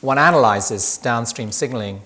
[0.00, 2.02] one analyzes downstream signaling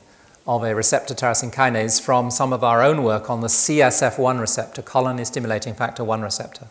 [0.46, 4.82] of a receptor tyrosine kinase from some of our own work on the CSF1 receptor,
[4.82, 6.66] colony stimulating factor 1 receptor.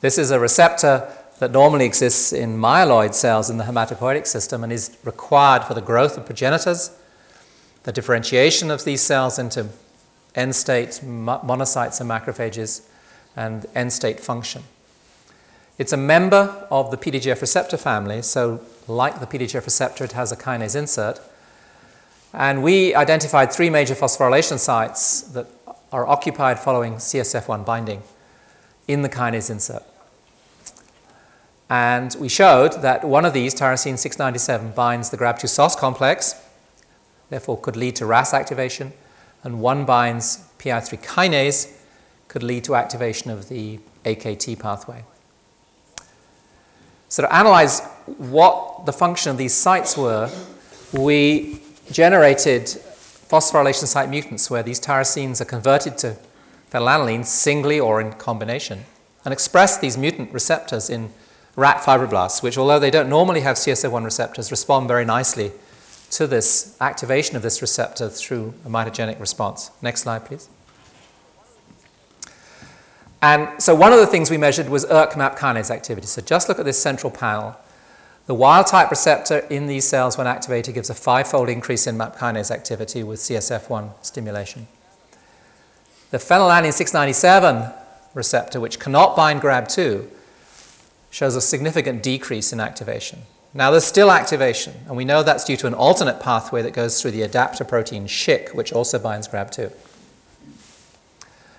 [0.00, 4.72] This is a receptor that normally exists in myeloid cells in the hematopoietic system and
[4.72, 6.90] is required for the growth of progenitors,
[7.84, 9.68] the differentiation of these cells into
[10.34, 12.82] end state monocytes and macrophages,
[13.36, 14.62] and end state function.
[15.78, 20.32] It's a member of the PDGF receptor family, so like the PDGF receptor, it has
[20.32, 21.20] a kinase insert
[22.32, 25.46] and we identified three major phosphorylation sites that
[25.92, 28.02] are occupied following CSF1 binding
[28.86, 29.82] in the kinase insert.
[31.70, 36.34] And we showed that one of these, tyrosine 697, binds the Grb2 SOS complex,
[37.28, 38.92] therefore could lead to RAS activation,
[39.44, 41.74] and one binds PI3 kinase,
[42.28, 45.04] could lead to activation of the AKT pathway.
[47.10, 50.30] So to analyze what the function of these sites were,
[50.92, 56.16] we generated phosphorylation site mutants where these tyrosines are converted to
[56.70, 58.84] phenylalanine singly or in combination
[59.24, 61.10] and express these mutant receptors in
[61.58, 65.50] rat fibroblasts, which, although they don't normally have CSF1 receptors, respond very nicely
[66.10, 69.72] to this activation of this receptor through a mitogenic response.
[69.82, 70.48] Next slide, please.
[73.20, 76.06] And so one of the things we measured was ERK map kinase activity.
[76.06, 77.56] So just look at this central panel.
[78.26, 82.16] The wild type receptor in these cells, when activated, gives a five-fold increase in MAP
[82.16, 84.68] kinase activity with CSF1 stimulation.
[86.10, 87.72] The phenylalanine 697
[88.14, 90.08] receptor, which cannot bind Grb2,
[91.10, 93.20] shows a significant decrease in activation.
[93.54, 97.00] Now, there's still activation, and we know that's due to an alternate pathway that goes
[97.00, 99.72] through the adapter protein Shc, which also binds Grb2.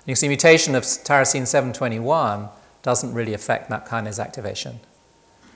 [0.06, 2.48] You can see, mutation of tyrosine 721
[2.82, 4.80] doesn't really affect MAP kinase activation.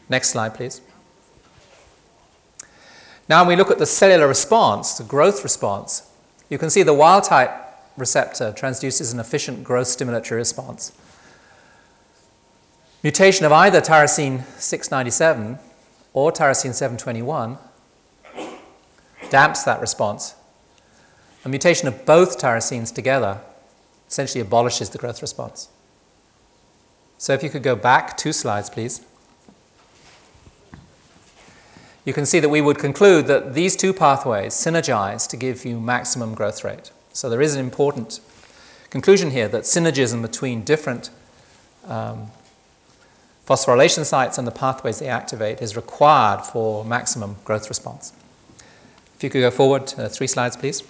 [0.08, 0.80] Next slide, please.
[3.28, 6.10] Now, when we look at the cellular response, the growth response,
[6.50, 7.50] you can see the wild type
[7.96, 10.92] receptor transduces an efficient growth stimulatory response.
[13.04, 15.58] Mutation of either tyrosine 697
[16.14, 17.58] or tyrosine 721
[19.28, 20.34] damps that response.
[21.44, 23.42] A mutation of both tyrosines together
[24.08, 25.68] essentially abolishes the growth response.
[27.18, 29.02] So if you could go back two slides, please.
[32.04, 35.80] you can see that we would conclude that these two pathways synergize to give you
[35.80, 36.90] maximum growth rate.
[37.12, 38.20] So there is an important
[38.90, 41.10] conclusion here that synergism between different
[41.86, 42.30] um,
[43.46, 48.12] phosphorylation sites and the pathways they activate is required for maximum growth response.
[49.16, 50.82] If you could go forward uh, three slides, please.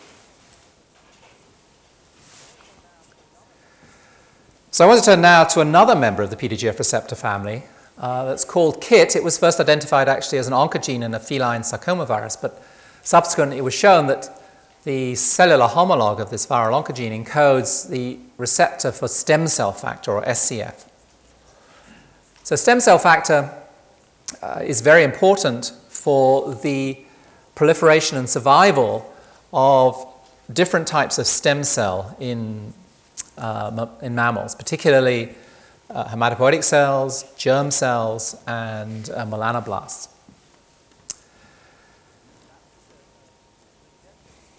[4.71, 7.63] So I want to turn now to another member of the PDGF receptor family
[7.99, 9.15] uh, that's called KIT.
[9.15, 12.61] It was first identified actually as an oncogene in a feline sarcoma virus, but
[13.03, 14.41] subsequently it was shown that
[14.85, 20.23] the cellular homologue of this viral oncogene encodes the receptor for stem cell factor, or
[20.23, 20.85] SCF.
[22.45, 23.51] So, stem cell factor
[24.43, 26.99] uh, is very important for the
[27.55, 29.11] proliferation and survival
[29.51, 30.07] of
[30.53, 32.75] different types of stem cell in,
[33.39, 35.35] uh, in mammals, particularly
[35.89, 40.09] uh, hematopoietic cells, germ cells, and uh, melanoblasts.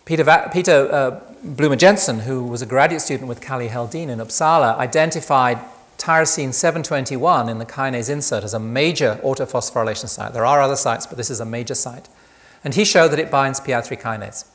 [0.05, 4.75] Peter, Va- Peter uh, Blume-Jensen, who was a graduate student with Kali Heldin in Uppsala,
[4.79, 5.59] identified
[6.05, 10.33] tyrosine 721 in the kinase insert as a major autophosphorylation site.
[10.33, 12.07] There are other sites, but this is a major site.
[12.63, 14.45] And he showed that it binds PI3 kinase.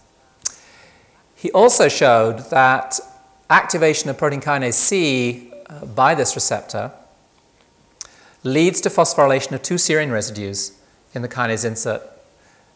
[1.34, 3.01] He also showed that
[3.48, 6.92] activation of protein kinase C uh, by this receptor
[8.44, 10.78] leads to phosphorylation of two serine residues
[11.14, 12.03] in the kinase insert,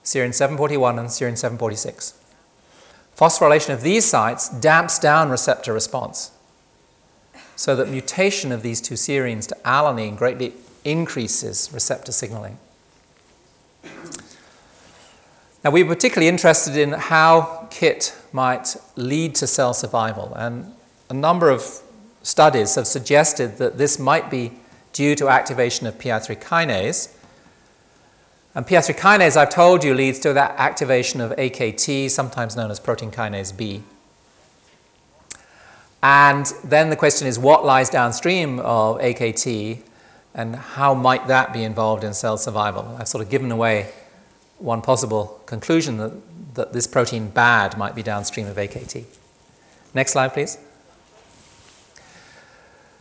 [0.02, 2.14] serine 741 and serine 746.
[3.16, 6.32] Phosphorylation of these sites damps down receptor response
[7.56, 10.52] so that mutation of these two serines to alanine greatly
[10.84, 12.58] increases receptor signaling.
[15.64, 20.74] Now, we were particularly interested in how KIT might lead to cell survival, and
[21.08, 21.80] a number of
[22.22, 24.52] studies have suggested that this might be
[24.92, 27.14] due to activation of PI3 kinase,
[28.54, 32.78] and PI3 kinase, I've told you, leads to that activation of AKT, sometimes known as
[32.78, 33.82] protein kinase B.
[36.04, 39.80] And then the question is what lies downstream of AKT
[40.34, 42.94] and how might that be involved in cell survival?
[43.00, 43.90] I've sort of given away
[44.58, 46.12] one possible conclusion that,
[46.56, 49.06] that this protein BAD might be downstream of AKT.
[49.94, 50.58] Next slide, please.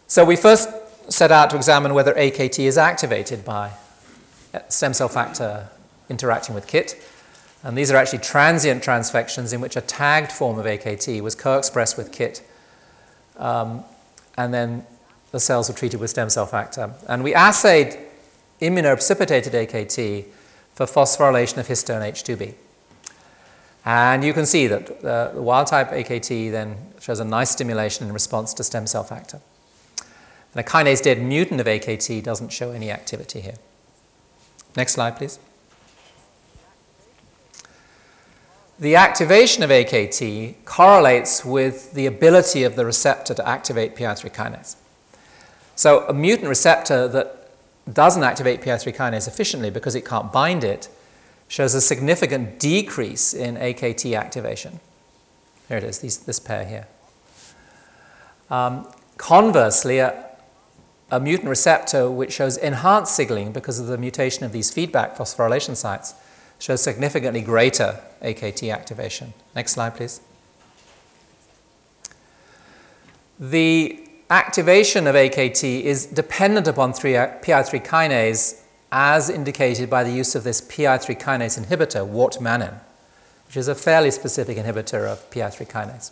[0.07, 0.69] So we first
[1.09, 3.71] set out to examine whether AKT is activated by
[4.69, 5.67] stem cell factor
[6.07, 7.05] interacting with KIT.
[7.63, 11.57] And these are actually transient transfections in which a tagged form of AKT was co
[11.57, 12.41] expressed with KIT.
[13.37, 13.83] Um,
[14.37, 14.85] and then
[15.31, 16.93] the cells were treated with stem cell factor.
[17.07, 17.97] And we assayed
[18.61, 20.25] immunoprecipitated AKT
[20.73, 22.53] for phosphorylation of histone H2B.
[23.85, 28.07] And you can see that uh, the wild type AKT then shows a nice stimulation
[28.07, 29.41] in response to stem cell factor.
[30.53, 33.55] And a kinase dead mutant of AKT doesn't show any activity here.
[34.75, 35.39] Next slide, please.
[38.79, 44.75] The activation of AKT correlates with the ability of the receptor to activate PI3 kinase.
[45.75, 47.49] So, a mutant receptor that
[47.91, 50.89] doesn't activate PI3 kinase efficiently because it can't bind it
[51.47, 54.79] shows a significant decrease in AKT activation.
[55.67, 56.87] Here it is, these, this pair here.
[58.49, 60.25] Um, conversely, a,
[61.11, 65.75] a mutant receptor which shows enhanced signaling because of the mutation of these feedback phosphorylation
[65.75, 66.15] sites
[66.63, 69.33] shows significantly greater AKT activation.
[69.53, 70.21] Next slide, please.
[73.37, 73.99] The
[74.29, 78.61] activation of AKT is dependent upon uh, PI3 kinase
[78.93, 82.79] as indicated by the use of this PI3 kinase inhibitor, wortmannin,
[83.45, 86.11] which is a fairly specific inhibitor of PI3 kinase.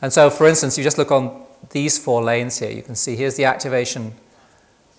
[0.00, 2.72] And so, for instance, you just look on these four lanes here.
[2.72, 4.14] You can see here's the activation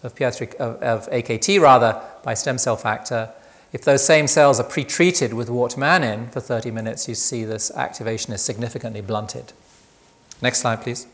[0.02, 3.34] of, PI3, of, of AKT rather by stem cell factor.
[3.74, 8.32] If those same cells are pre-treated with wortmannin for 30 minutes, you see this activation
[8.32, 9.52] is significantly blunted.
[10.42, 11.08] Next slide, please.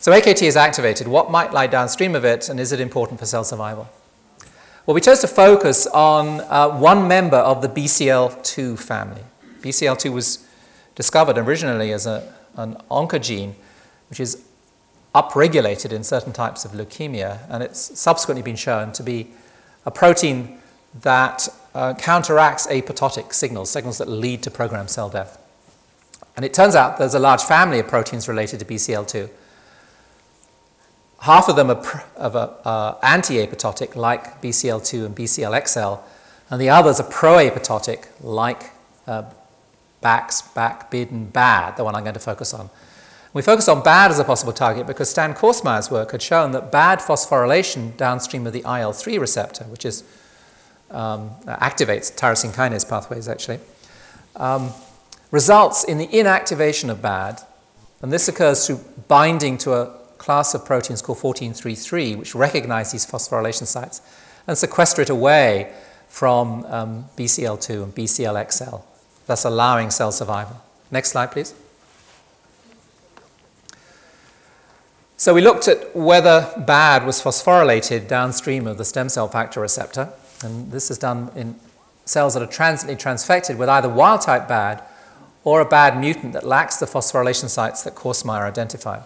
[0.00, 1.06] So AKT is activated.
[1.06, 3.88] What might lie downstream of it, and is it important for cell survival?
[4.86, 9.22] Well, we chose to focus on uh, one member of the BCL2 family.
[9.60, 10.48] BCL2 was
[10.94, 13.54] discovered originally as a an oncogene
[14.10, 14.44] which is
[15.14, 19.28] upregulated in certain types of leukemia, and it's subsequently been shown to be
[19.86, 20.58] a protein
[21.02, 25.40] that uh, counteracts apoptotic signals, signals that lead to programmed cell death.
[26.36, 29.28] And it turns out there's a large family of proteins related to BCL2.
[31.20, 36.00] Half of them are, of a, uh, anti-apoptotic, like BCL2 and BCLXL,
[36.50, 38.70] and the others are pro-apoptotic, like
[39.06, 39.24] uh,
[40.00, 42.70] BAX, BAK, BID, and BAD, the one I'm going to focus on.
[43.34, 46.72] We focused on bad as a possible target because Stan Korsmeyer's work had shown that
[46.72, 50.02] bad phosphorylation downstream of the IL-3 receptor, which is,
[50.90, 53.60] um, activates tyrosine kinase pathways actually,
[54.36, 54.72] um,
[55.30, 57.42] results in the inactivation of bad,
[58.00, 63.06] and this occurs through binding to a class of proteins called 1433, which recognize these
[63.06, 64.00] phosphorylation sites
[64.46, 65.72] and sequester it away
[66.08, 68.82] from um, BCL2 and BCLXL,
[69.26, 70.62] thus allowing cell survival.
[70.90, 71.54] Next slide, please.
[75.18, 80.12] So we looked at whether BAD was phosphorylated downstream of the stem cell factor receptor,
[80.44, 81.56] and this is done in
[82.04, 84.80] cells that are transiently transfected with either wild type BAD
[85.42, 89.02] or a BAD mutant that lacks the phosphorylation sites that Korsmeyer identified.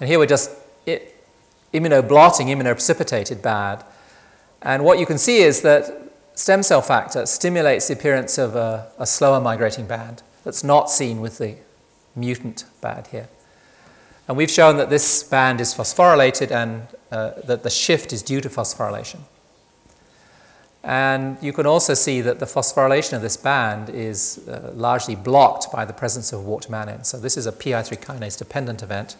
[0.00, 0.50] And here we're just
[1.72, 3.84] immunoblotting immunoprecipitated BAD.
[4.62, 8.90] And what you can see is that stem cell factor stimulates the appearance of a,
[8.98, 11.54] a slower migrating band that's not seen with the
[12.16, 13.28] mutant bad here.
[14.28, 18.42] And we've shown that this band is phosphorylated and uh, that the shift is due
[18.42, 19.20] to phosphorylation.
[20.84, 25.72] And you can also see that the phosphorylation of this band is uh, largely blocked
[25.72, 27.04] by the presence of wortmannin.
[27.04, 29.16] So this is a PI3 kinase dependent event.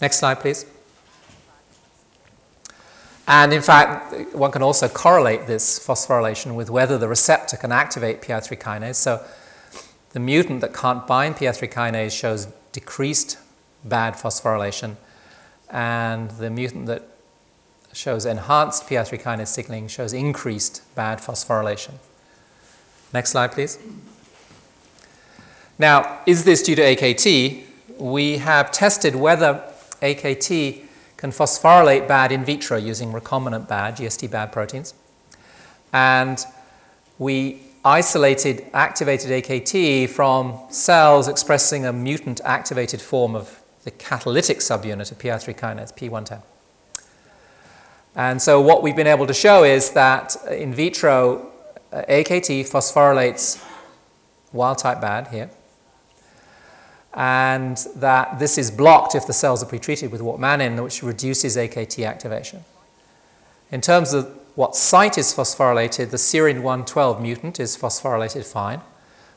[0.00, 0.66] Next slide, please.
[3.28, 8.22] And in fact, one can also correlate this phosphorylation with whether the receptor can activate
[8.22, 8.96] PI3 kinase.
[8.96, 9.24] So
[10.10, 13.38] the mutant that can't bind PI3 kinase shows decreased
[13.88, 14.96] bad phosphorylation,
[15.70, 17.02] and the mutant that
[17.92, 21.94] shows enhanced PI3 kinase signaling shows increased bad phosphorylation.
[23.12, 23.78] Next slide, please.
[25.78, 27.64] Now, is this due to AKT?
[27.98, 29.62] We have tested whether
[30.02, 30.82] AKT
[31.16, 34.92] can phosphorylate bad in vitro using recombinant bad, GST bad proteins.
[35.92, 36.44] And
[37.18, 45.12] we isolated activated AKT from cells expressing a mutant activated form of the catalytic subunit
[45.12, 46.42] of PI3 kinase, P110.
[48.16, 51.52] And so what we've been able to show is that in vitro,
[51.92, 53.64] uh, AKT phosphorylates
[54.52, 55.50] wild type bad here,
[57.14, 62.04] and that this is blocked if the cells are pretreated with wortmannin, which reduces AKT
[62.04, 62.64] activation.
[63.70, 68.80] In terms of what site is phosphorylated, the serine 112 mutant is phosphorylated fine,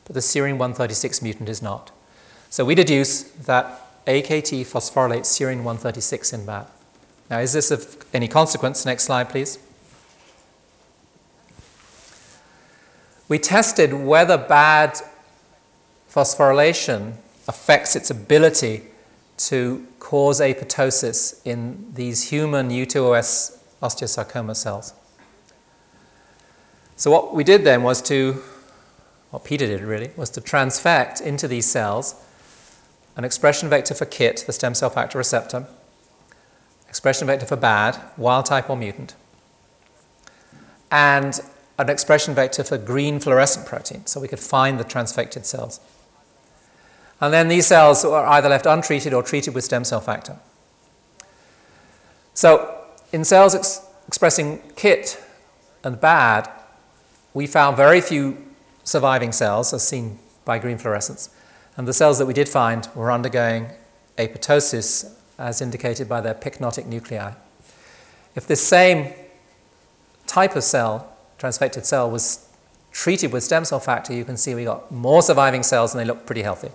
[0.06, 1.92] but the serine 136 mutant is not.
[2.48, 6.66] So we deduce that AKT phosphorylates serine 136 in BAD.
[7.28, 8.84] Now, is this of any consequence?
[8.84, 9.58] Next slide, please.
[13.28, 15.00] We tested whether bad
[16.12, 17.14] phosphorylation
[17.46, 18.82] affects its ability
[19.36, 24.92] to cause apoptosis in these human U2OS osteosarcoma cells.
[26.96, 28.42] So, what we did then was to,
[29.30, 32.16] what Peter did really, was to transfect into these cells
[33.16, 35.66] an expression vector for KIT, the stem cell factor receptor,
[36.88, 39.14] expression vector for BAD, wild type or mutant,
[40.90, 41.40] and
[41.78, 45.80] an expression vector for green fluorescent protein, so we could find the transfected cells.
[47.20, 50.36] And then these cells are either left untreated or treated with stem cell factor.
[52.34, 55.22] So, in cells ex- expressing KIT
[55.84, 56.50] and BAD,
[57.34, 58.38] we found very few
[58.84, 61.30] surviving cells, as seen by green fluorescence.
[61.76, 63.70] And the cells that we did find were undergoing
[64.18, 67.32] apoptosis as indicated by their pycnotic nuclei.
[68.36, 69.12] If this same
[70.26, 72.46] type of cell, transfected cell, was
[72.92, 76.04] treated with stem cell factor, you can see we got more surviving cells and they
[76.04, 76.70] look pretty healthy.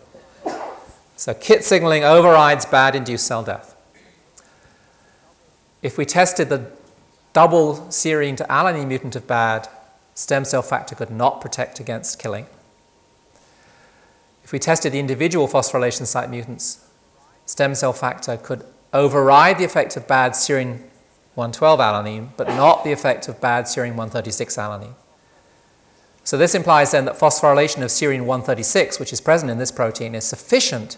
[1.18, 3.76] So KIT signaling overrides bad induced cell death.
[5.82, 6.72] If we tested the
[7.32, 9.70] double serine to alanine mutant of bad,
[10.14, 12.48] stem cell factor could not protect against killing.
[14.56, 16.80] We tested the individual phosphorylation site mutants,
[17.46, 20.80] stem cell factor could override the effect of bad serine
[21.34, 24.94] 112 alanine, but not the effect of bad serine 136 alanine.
[26.24, 30.16] So this implies then that phosphorylation of serine 136, which is present in this protein,
[30.16, 30.96] is sufficient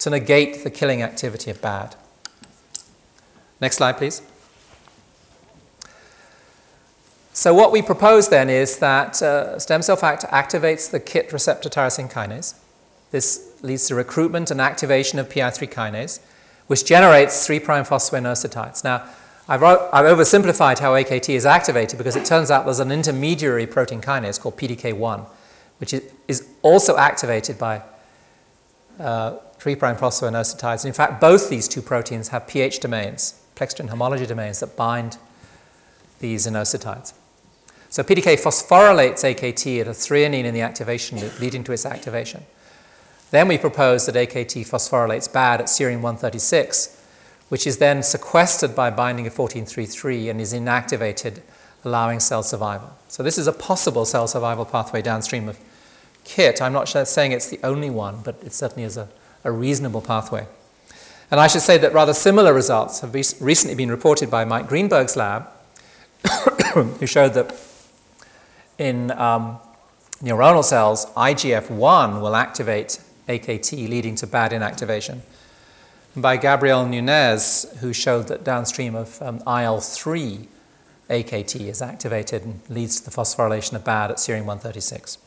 [0.00, 1.96] to negate the killing activity of bad.
[3.62, 4.20] Next slide, please.
[7.36, 11.68] So what we propose then is that uh, stem cell factor activates the KIT receptor
[11.68, 12.54] tyrosine kinase.
[13.10, 16.20] This leads to recruitment and activation of PI3 kinase,
[16.66, 18.82] which generates 3' phosphoinositides.
[18.84, 19.04] Now,
[19.46, 24.00] I've, I've oversimplified how AKT is activated because it turns out there's an intermediary protein
[24.00, 25.26] kinase called PDK1,
[25.76, 25.92] which
[26.28, 27.82] is also activated by
[28.98, 30.86] uh, 3' phosphoinositides.
[30.86, 35.18] In fact, both these two proteins have pH domains, pleckstrin homology domains, that bind
[36.18, 37.12] these inositides.
[37.96, 42.44] So PDK phosphorylates AKT at a threonine in the activation loop, leading to its activation.
[43.30, 47.02] Then we propose that AKT phosphorylates bad at serine 136,
[47.48, 51.40] which is then sequestered by binding of 1433 and is inactivated,
[51.86, 52.94] allowing cell survival.
[53.08, 55.58] So this is a possible cell survival pathway downstream of
[56.24, 56.60] KIT.
[56.60, 59.08] I'm not saying it's the only one, but it certainly is a,
[59.42, 60.46] a reasonable pathway.
[61.30, 65.16] And I should say that rather similar results have recently been reported by Mike Greenberg's
[65.16, 65.48] lab,
[66.74, 67.65] who showed that
[68.78, 69.58] in um,
[70.22, 75.20] neuronal cells, IGF-1 will activate AKT, leading to bad inactivation.
[76.14, 80.46] And by Gabriel Nunez, who showed that downstream of um, IL-3,
[81.10, 85.18] AKT is activated and leads to the phosphorylation of bad at serine 136.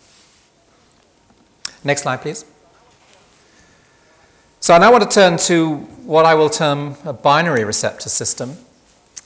[1.84, 2.43] Next slide, please.
[4.60, 8.58] So I now want to turn to what I will term a binary receptor system,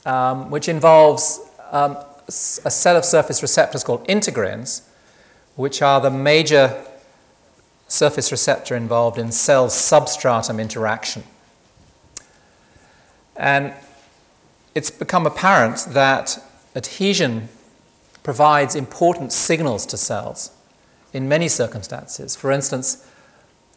[0.06, 1.40] um, which involves
[1.72, 1.98] um,
[2.28, 2.32] a
[2.72, 4.82] set of surface receptors called integrins,
[5.56, 6.84] which are the major
[7.88, 11.24] surface receptor involved in cell substratum interaction.
[13.36, 13.74] And
[14.74, 16.40] it's become apparent that
[16.76, 17.50] adhesion
[18.24, 20.52] provides important signals to cells
[21.12, 22.36] in many circumstances.
[22.36, 23.06] For instance,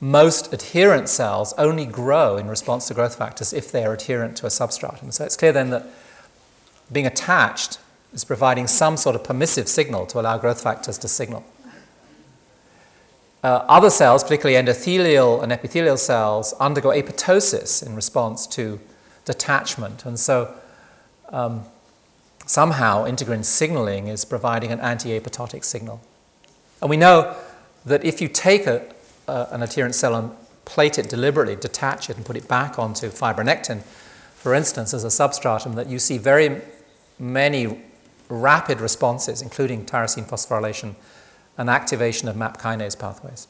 [0.01, 4.47] most adherent cells only grow in response to growth factors if they are adherent to
[4.47, 5.11] a substratum.
[5.11, 5.87] So it's clear then that
[6.93, 7.79] being attached
[8.13, 11.45] is providing some sort of permissive signal to allow growth factors to signal.
[13.45, 18.81] Uh, other cells, particularly endothelial and epithelial cells, undergo apoptosis in response to
[19.25, 20.05] detachment.
[20.05, 20.53] And so
[21.29, 21.65] um,
[22.47, 26.01] somehow integrin signaling is providing an anti apoptotic signal.
[26.81, 27.37] And we know
[27.85, 28.85] that if you take a,
[29.29, 30.31] an adherent cell and
[30.65, 33.83] plate it deliberately, detach it, and put it back onto fibronectin,
[34.35, 36.61] for instance, as a substratum, that you see very
[37.19, 37.81] many
[38.29, 40.95] rapid responses, including tyrosine phosphorylation
[41.59, 43.49] and activation of MAP kinase pathways.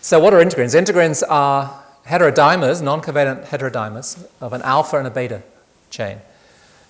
[0.00, 0.80] So, what are integrins?
[0.80, 5.42] Integrins are heterodimers, non covalent heterodimers of an alpha and a beta
[5.90, 6.18] chain.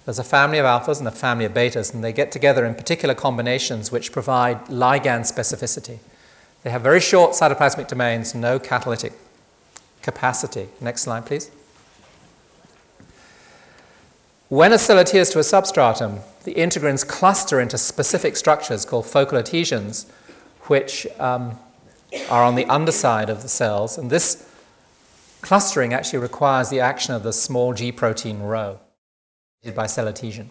[0.05, 2.74] There's a family of alphas and a family of betas, and they get together in
[2.74, 5.99] particular combinations which provide ligand specificity.
[6.62, 9.12] They have very short cytoplasmic domains, no catalytic
[10.03, 10.68] capacity.
[10.80, 11.51] Next slide, please.
[14.49, 19.38] When a cell adheres to a substratum, the integrins cluster into specific structures called focal
[19.38, 20.07] adhesions,
[20.66, 21.59] which um,
[22.30, 23.99] are on the underside of the cells.
[23.99, 24.49] And this
[25.40, 28.78] clustering actually requires the action of the small G protein Rho
[29.74, 30.51] by cell adhesion.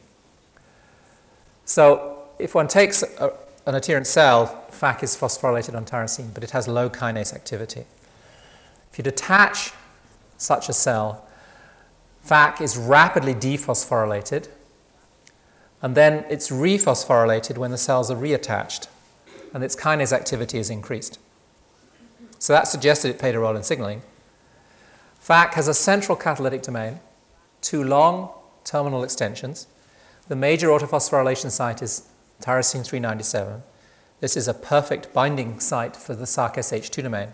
[1.63, 3.31] So if one takes a,
[3.65, 7.85] an adherent cell, FAK is phosphorylated on tyrosine, but it has low kinase activity.
[8.91, 9.71] If you detach
[10.37, 11.24] such a cell,
[12.25, 14.47] FAK is rapidly dephosphorylated,
[15.79, 18.87] and then it's rephosphorylated when the cells are reattached,
[19.53, 21.19] and its kinase activity is increased.
[22.39, 24.01] So that suggested it played a role in signaling.
[25.19, 26.99] FAK has a central catalytic domain,
[27.61, 28.31] two long
[28.63, 29.67] terminal extensions.
[30.27, 32.07] The major autophosphorylation site is
[32.41, 33.61] tyrosine 397.
[34.19, 37.33] This is a perfect binding site for the SRC-SH2 domain.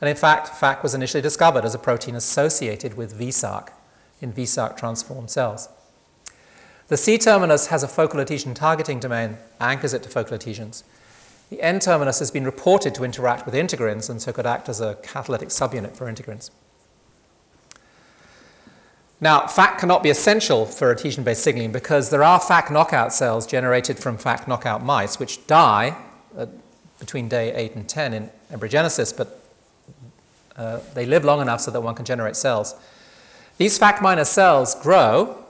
[0.00, 3.72] And in fact, FAK was initially discovered as a protein associated with v-Src
[4.20, 5.68] in v-Src transformed cells.
[6.88, 10.84] The C terminus has a focal adhesion targeting domain, anchors it to focal adhesions.
[11.50, 14.80] The N terminus has been reported to interact with integrins and so could act as
[14.80, 16.50] a catalytic subunit for integrins.
[19.20, 23.46] Now, FAK cannot be essential for adhesion based signaling because there are FAK knockout cells
[23.46, 25.96] generated from FAK knockout mice which die
[26.98, 29.42] between day 8 and 10 in embryogenesis, but
[30.56, 32.74] uh, they live long enough so that one can generate cells.
[33.58, 35.42] These FAK minor cells grow,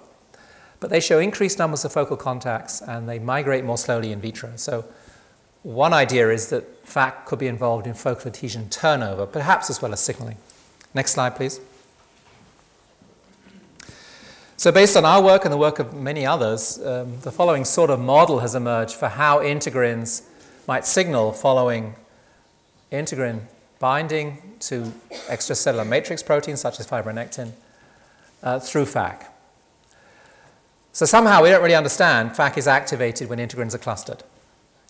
[0.78, 4.52] but they show increased numbers of focal contacts and they migrate more slowly in vitro.
[4.56, 4.84] So,
[5.64, 9.92] one idea is that FAK could be involved in focal adhesion turnover, perhaps as well
[9.92, 10.36] as signaling.
[10.94, 11.60] Next slide, please.
[14.56, 17.90] So, based on our work and the work of many others, um, the following sort
[17.90, 20.22] of model has emerged for how integrins
[20.68, 21.96] might signal following
[22.92, 23.40] integrin
[23.80, 24.92] binding to
[25.26, 27.52] extracellular matrix proteins such as fibronectin
[28.46, 29.26] uh, through FAK.
[30.92, 34.22] So, somehow we don't really understand FAK is activated when integrins are clustered.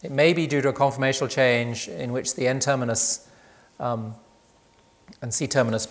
[0.02, 3.28] It may be due to a conformational change in which the N terminus
[3.80, 4.14] um,
[5.22, 5.88] and C terminus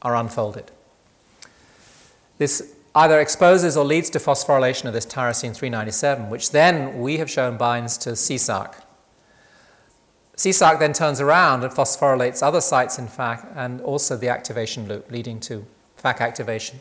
[0.00, 0.70] are unfolded.
[2.38, 7.28] This either exposes or leads to phosphorylation of this tyrosine 397, which then we have
[7.28, 8.74] shown binds to c-Src.
[10.36, 15.10] c-Src then turns around and phosphorylates other sites in FAK and also the activation loop
[15.10, 15.66] leading to
[16.00, 16.80] FAK activation.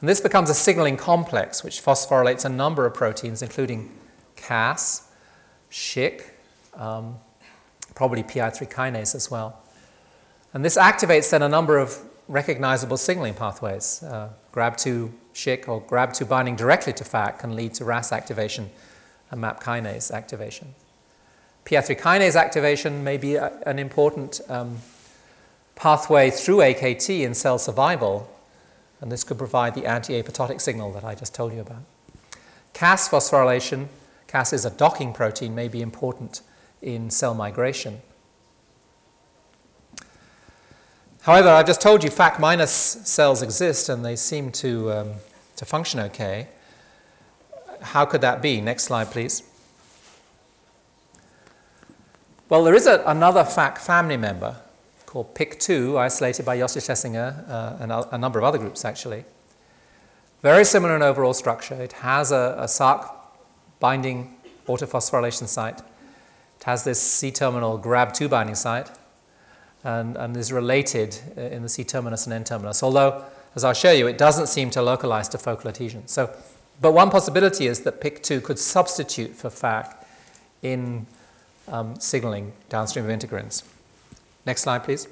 [0.00, 3.90] And this becomes a signaling complex which phosphorylates a number of proteins, including
[4.36, 5.08] Cas,
[5.70, 6.22] Shc,
[6.74, 7.16] um,
[7.94, 9.60] probably PI3 kinase as well.
[10.52, 14.02] And this activates then a number of recognizable signaling pathways.
[14.02, 18.70] Uh, GRB2 Shc or Grb2 binding directly to FAK can lead to RAS activation
[19.30, 20.74] and MAP kinase activation.
[21.64, 24.78] PI3 kinase activation may be a, an important um,
[25.74, 28.30] pathway through AKT in cell survival,
[29.04, 31.82] and this could provide the anti-apoptotic signal that I just told you about.
[32.72, 33.88] Cas phosphorylation,
[34.26, 36.40] Cas is a docking protein, may be important
[36.80, 38.00] in cell migration.
[41.20, 45.10] However, I've just told you FAK minus cells exist and they seem to, um,
[45.56, 46.48] to function okay.
[47.82, 48.62] How could that be?
[48.62, 49.42] Next slide, please.
[52.48, 54.56] Well, there is a, another FAK family member
[55.14, 59.24] called PYK2, isolated by Yossi Schlessinger uh, and a, a, number of other groups actually.
[60.42, 61.80] Very similar in overall structure.
[61.80, 63.14] It has a, a SRC
[63.78, 64.34] binding
[64.66, 65.78] autophosphorylation site.
[65.78, 68.90] It has this C terminal GRB2 binding site
[69.84, 73.72] and, and is related uh, in the C terminus and N terminus, although, as I'll
[73.72, 76.08] show you, it doesn't seem to localize to focal adhesion.
[76.08, 76.34] So,
[76.80, 80.04] but one possibility is that PYK2 could substitute for FAK
[80.62, 81.06] in
[81.68, 83.62] um, signaling downstream of integrins.
[84.46, 85.08] Next slide, please.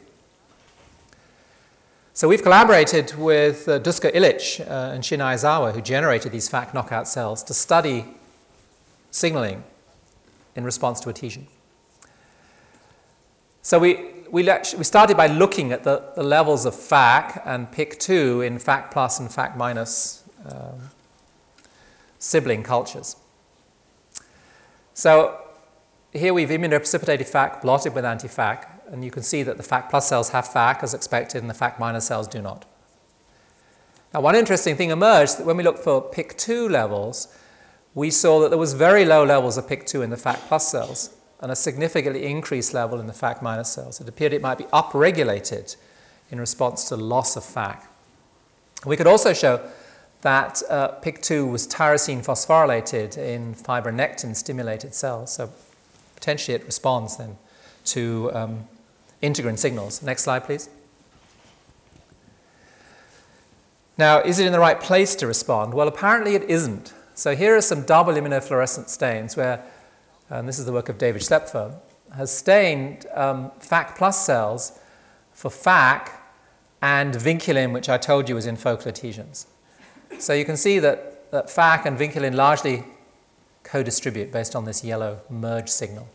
[2.14, 6.74] So we've collaborated with uh, Dusko Ilic uh, and Shin Aizawa, who generated these FAK
[6.74, 8.05] knockout cells, to study
[9.11, 9.64] signaling
[10.55, 11.47] in response to adhesion.
[13.62, 13.95] So we,
[14.30, 14.43] we,
[14.76, 19.18] we started by looking at the, the levels of FAK and PYK2 in FAK plus
[19.18, 20.91] and FAK minus um,
[22.18, 23.16] sibling cultures.
[24.95, 25.39] So
[26.12, 30.09] here we've immunoprecipitated FAK blotted with anti-FAK, and you can see that the FAK plus
[30.09, 32.66] cells have FAK as expected, and the FAK minus cells do not.
[34.12, 37.34] Now, one interesting thing emerged that when we looked for PYK2 levels,
[37.95, 41.16] we saw that there was very low levels of PYK2 in the FAK plus cells,
[41.40, 44.01] and a significantly increased level in the FAK minus cells.
[44.01, 45.74] It appeared it might be upregulated
[46.30, 47.88] in response to loss of FAK.
[48.84, 49.66] We could also show
[50.20, 55.32] that uh, PYK2 was tyrosine phosphorylated in fibronectin stimulated cells.
[55.32, 55.51] So
[56.14, 57.36] potentially it responds then
[57.86, 58.68] to um,
[59.23, 60.03] integrin signals.
[60.03, 60.68] Next slide, please.
[63.99, 65.75] Now, is it in the right place to respond?
[65.75, 66.93] Well, apparently it isn't.
[67.14, 69.62] So here are some double immunofluorescent stains where
[70.33, 71.75] and this is the work of David Schlaepfer,
[72.16, 74.79] has stained um, FAK plus cells
[75.33, 76.20] for FAK
[76.81, 79.47] and vinculin, which I told you was in focal adhesions.
[80.18, 82.85] So you can see that, that FAK and vinculin largely
[83.62, 86.09] co-distribute based on this yellow merge signal.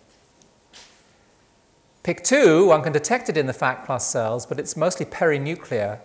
[2.08, 5.99] PYK2, one can detect it in the FAK plus cells, but it's mostly perinuclear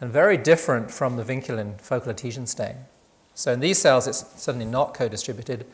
[0.00, 2.76] and very different from the vinculin focal adhesion stain.
[3.34, 5.66] So in these cells, it's certainly not co-distributed,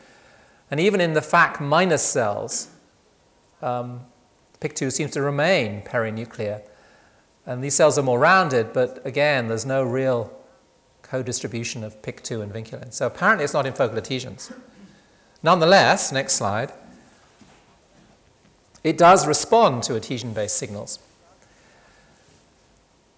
[0.71, 2.69] and even in the FAK minus cells,
[3.61, 4.01] um,
[4.59, 6.63] PYK2 seems to remain perinuclear.
[7.45, 10.33] And these cells are more rounded, but again, there's no real
[11.03, 12.91] co-distribution of PYK2 and vinculin.
[12.91, 14.51] So apparently it's not in focal adhesions.
[15.43, 16.71] Nonetheless, next slide,
[18.83, 20.99] it does respond to adhesion-based signals.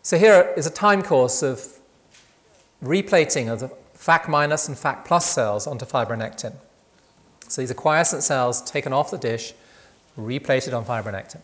[0.01, 1.79] So here is a time course of
[2.83, 6.53] replating of the FAK minus and FAK plus cells onto fibronectin.
[7.47, 9.53] So these are quiescent cells taken off the dish,
[10.17, 11.41] replated on fibronectin.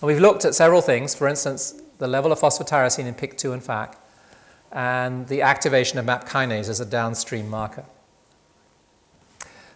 [0.00, 3.62] And we've looked at several things, for instance, the level of phosphotyrosine in PYK2 and
[3.62, 3.96] FAK,
[4.72, 7.84] and the activation of MAP kinase as a downstream marker.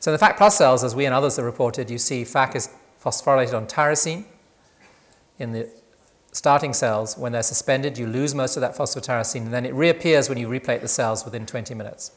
[0.01, 2.57] So in the FAK plus cells, as we and others have reported, you see FAK
[2.57, 2.69] is
[3.05, 4.25] phosphorylated on tyrosine.
[5.39, 5.69] In the
[6.33, 10.29] starting cells, when they're suspended, you lose most of that phosphotyrosine, and then it reappears
[10.29, 12.13] when you replate the cells within 20 minutes.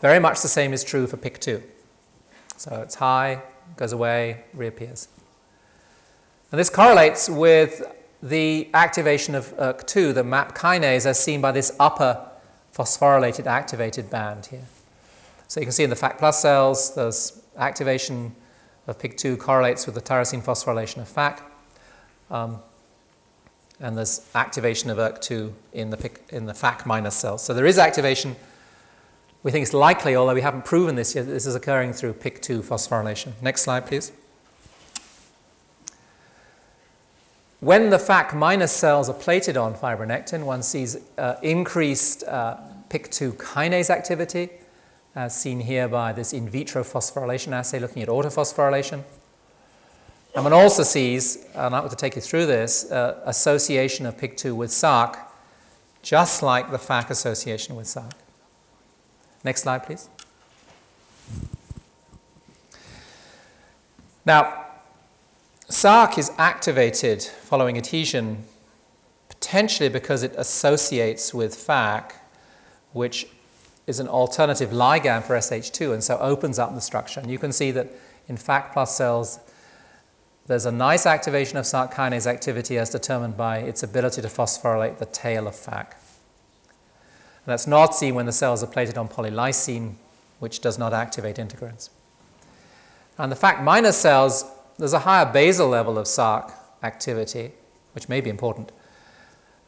[0.00, 1.62] Very much the same is true for PYK2.
[2.56, 3.42] So it's high,
[3.76, 5.08] goes away, reappears.
[6.50, 7.82] And this correlates with
[8.22, 12.28] the activation of ERK2, the MAP kinase, as seen by this upper
[12.74, 14.64] phosphorylated activated band here.
[15.48, 18.34] So you can see in the FAK plus cells, there's activation
[18.86, 21.42] of PYK2 correlates with the tyrosine phosphorylation of FAK.
[22.30, 22.58] Um,
[23.80, 27.42] and there's activation of ERK2 in the, PIK, in the FAK minus cells.
[27.42, 28.36] So there is activation
[29.42, 32.14] we think it's likely, although we haven't proven this yet, that this is occurring through
[32.14, 33.32] PYK2 phosphorylation.
[33.42, 34.12] Next slide, please.
[37.58, 42.56] When the FAK minus cells are plated on fibronectin, one sees uh, increased uh,
[42.88, 44.50] PYK2 kinase activity,
[45.14, 49.02] as seen here by this in vitro phosphorylation assay looking at autophosphorylation.
[50.34, 54.16] And one also sees, and I'm going to take you through this, uh, association of
[54.16, 55.18] PYK2 with Src,
[56.00, 58.12] just like the FAK association with Src.
[59.44, 60.08] Next slide, please.
[64.24, 64.66] Now,
[65.68, 68.44] Src is activated following adhesion
[69.28, 72.14] potentially because it associates with FAK,
[72.92, 73.26] which
[73.86, 77.20] is an alternative ligand for SH2 and so opens up the structure.
[77.20, 77.88] And you can see that
[78.28, 79.40] in FAK plus cells,
[80.46, 84.98] there's a nice activation of Src kinase activity as determined by its ability to phosphorylate
[84.98, 85.96] the tail of FAK.
[87.44, 89.94] And that's not seen when the cells are plated on polylysine,
[90.38, 91.90] which does not activate integrins.
[93.18, 94.44] And the FAK minus cells,
[94.78, 96.52] there's a higher basal level of Src
[96.82, 97.52] activity,
[97.92, 98.72] which may be important.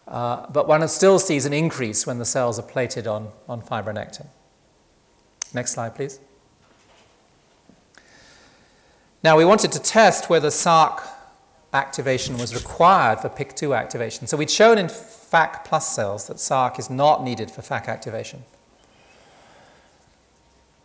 [0.07, 4.27] Uh, but one still sees an increase when the cells are plated on, on fibronectin.
[5.55, 6.21] Next slide, please.
[9.23, 11.01] Now, we wanted to test whether Src
[11.73, 14.27] activation was required for PYK2 activation.
[14.27, 18.45] So we'd shown in FAK plus cells that Src is not needed for FAK activation.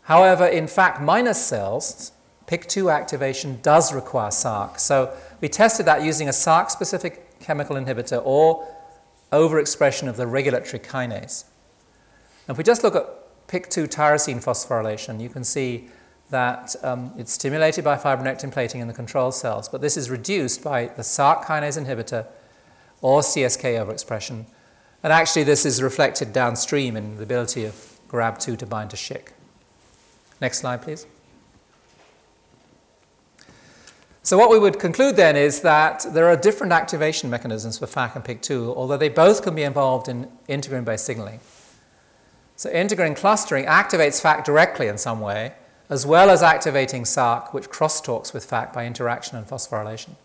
[0.03, 2.13] However, in FAK minus cells,
[2.47, 4.79] PYK2 activation does require Src.
[4.79, 8.67] So we tested that using a Src specific chemical inhibitor or
[9.31, 11.45] overexpression of the regulatory kinase.
[12.47, 15.89] Now, if we just look at PYK2 tyrosine phosphorylation, you can see
[16.29, 20.63] that um, it's stimulated by fibronectin plating in the control cells, but this is reduced
[20.63, 22.27] by the Src kinase inhibitor
[23.01, 24.45] or CSK overexpression.
[25.01, 29.29] And actually, this is reflected downstream in the ability of Grb2 to bind to Shc.
[30.41, 31.05] Next slide, please.
[34.21, 38.15] So, what we would conclude then is that there are different activation mechanisms for FAK
[38.15, 41.39] and PYK2, although they both can be involved in integrin based signaling.
[42.57, 45.53] So, integrin clustering activates FAK directly in some way,
[45.89, 50.15] as well as activating Src, which crosstalks with FAK by interaction and phosphorylation.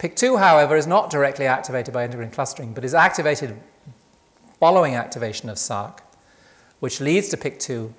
[0.00, 3.56] PYK2, however, is not directly activated by integrin clustering, but is activated
[4.58, 6.00] following activation of Src,
[6.80, 7.92] which leads to PYK2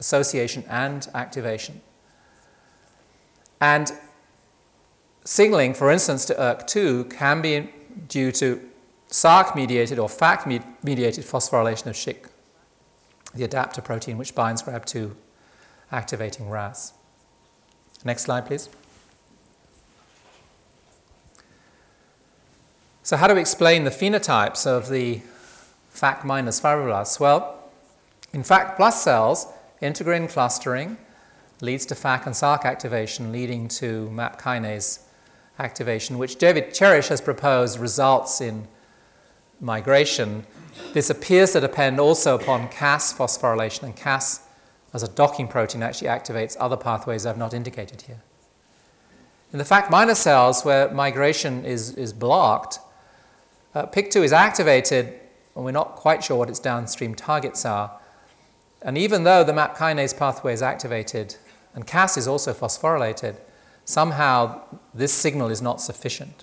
[0.00, 1.82] association and activation.
[3.60, 3.92] And
[5.24, 7.70] signaling, for instance, to ERK2 can be
[8.08, 8.60] due to
[9.10, 10.46] Src mediated or FAK
[10.82, 12.26] mediated phosphorylation of Shc,
[13.34, 15.14] the adapter protein which binds Grb2
[15.92, 16.92] activating RAS.
[18.04, 18.68] Next slide, please.
[23.02, 25.22] So, how do we explain the phenotypes of the
[25.90, 27.20] FAK minus fibroblasts?
[27.20, 27.70] Well,
[28.32, 29.46] in FAK plus cells,
[29.80, 30.98] integrin clustering
[31.60, 35.00] leads to FAK and Src activation, leading to MAP kinase
[35.58, 38.68] activation, which David Cheresh has proposed results in
[39.60, 40.46] migration.
[40.92, 44.40] This appears to depend also upon Cas phosphorylation, and Cas
[44.92, 48.22] as a docking protein actually activates other pathways I've not indicated here.
[49.52, 52.78] In the FAK minor cells, where migration is, is blocked,
[53.74, 55.14] uh, PYK2 is activated,
[55.54, 57.98] and we're not quite sure what its downstream targets are.
[58.82, 61.36] And even though the MAP kinase pathway is activated
[61.76, 63.36] and Cas is also phosphorylated,
[63.84, 64.62] somehow
[64.94, 66.42] this signal is not sufficient.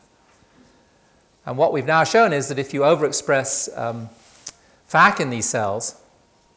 [1.46, 4.10] And what we've now shown is that if you overexpress um,
[4.86, 6.00] FAK in these cells,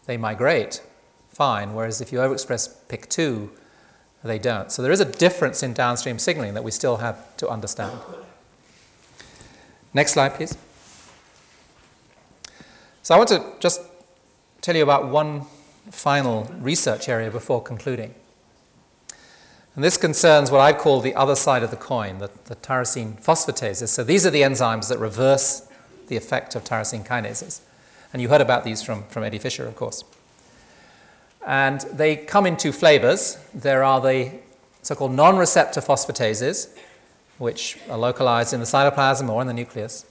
[0.04, 0.82] they migrate
[1.30, 3.48] fine, whereas if you overexpress PYK2,
[4.22, 4.70] they don't.
[4.70, 7.98] So there is a difference in downstream signaling that we still have to understand.
[9.94, 10.56] Next slide, please.
[13.02, 13.80] So I want to just
[14.60, 15.42] tell you about one
[15.90, 18.14] final research area before concluding.
[19.76, 23.22] And this concerns what I call the other side of the coin, the, the tyrosine
[23.22, 23.88] phosphatases.
[23.88, 25.68] So these are the enzymes that reverse
[26.08, 27.60] the effect of tyrosine kinases.
[28.10, 30.02] And you heard about these from, from Eddie Fischer, of course.
[31.46, 33.38] And they come in two flavors.
[33.52, 34.32] There are the
[34.80, 36.74] so called non receptor phosphatases,
[37.36, 40.06] which are localized in the cytoplasm or in the nucleus,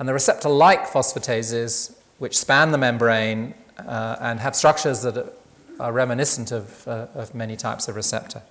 [0.00, 5.32] and the receptor like phosphatases, which span the membrane uh, and have structures that
[5.78, 8.42] are, reminiscent of, uh, of many types of receptor.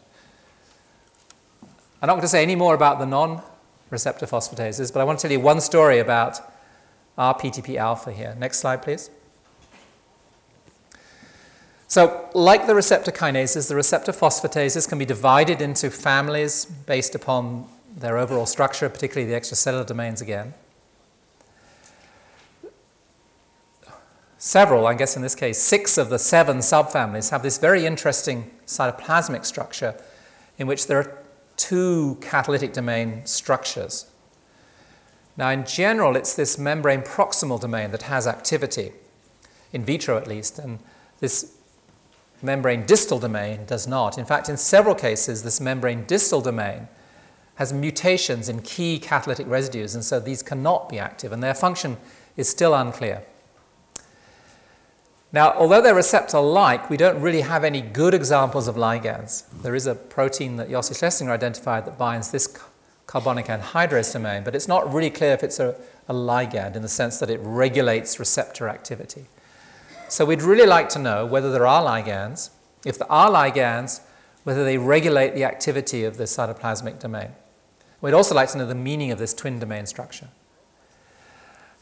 [2.05, 3.41] I'm not going to say any more about the non
[3.89, 6.39] receptor phosphatases, but I want to tell you one story about
[7.17, 8.35] RPTP alpha here.
[8.37, 9.09] Next slide, please.
[11.87, 17.65] So, like the receptor kinases, the receptor phosphatases can be divided into families based upon
[17.97, 20.53] their overall structure, particularly the extracellular domains again.
[24.37, 28.51] Several, I guess in this case, six of the seven subfamilies have this very interesting
[28.67, 29.95] cytoplasmic structure
[30.59, 31.24] in which there are
[31.57, 34.09] two catalytic domain structures.
[35.37, 38.93] Now, in general, it's this membrane proximal domain that has activity,
[39.73, 40.79] in vitro at least, and
[41.19, 41.57] this
[42.41, 44.17] membrane distal domain does not.
[44.17, 46.87] In fact, in several cases, this membrane distal domain
[47.55, 51.97] has mutations in key catalytic residues, and so these cannot be active, and their function
[52.37, 53.23] is still unclear.
[55.31, 59.43] Now, although they're receptor-like, we don't really have any good examples of ligands.
[59.61, 62.47] There is a protein that Yossi Schlessinger identified that binds this
[63.05, 65.75] carbonic anhydrase domain, but it's not really clear if it's a,
[66.07, 69.25] a ligand in the sense that it regulates receptor activity.
[70.07, 72.51] So we'd really like to know whether there are ligands,
[72.85, 74.01] if there are ligands,
[74.43, 77.29] whether they regulate the activity of the cytoplasmic domain.
[78.01, 80.29] We'd also like to know the meaning of this twin domain structure.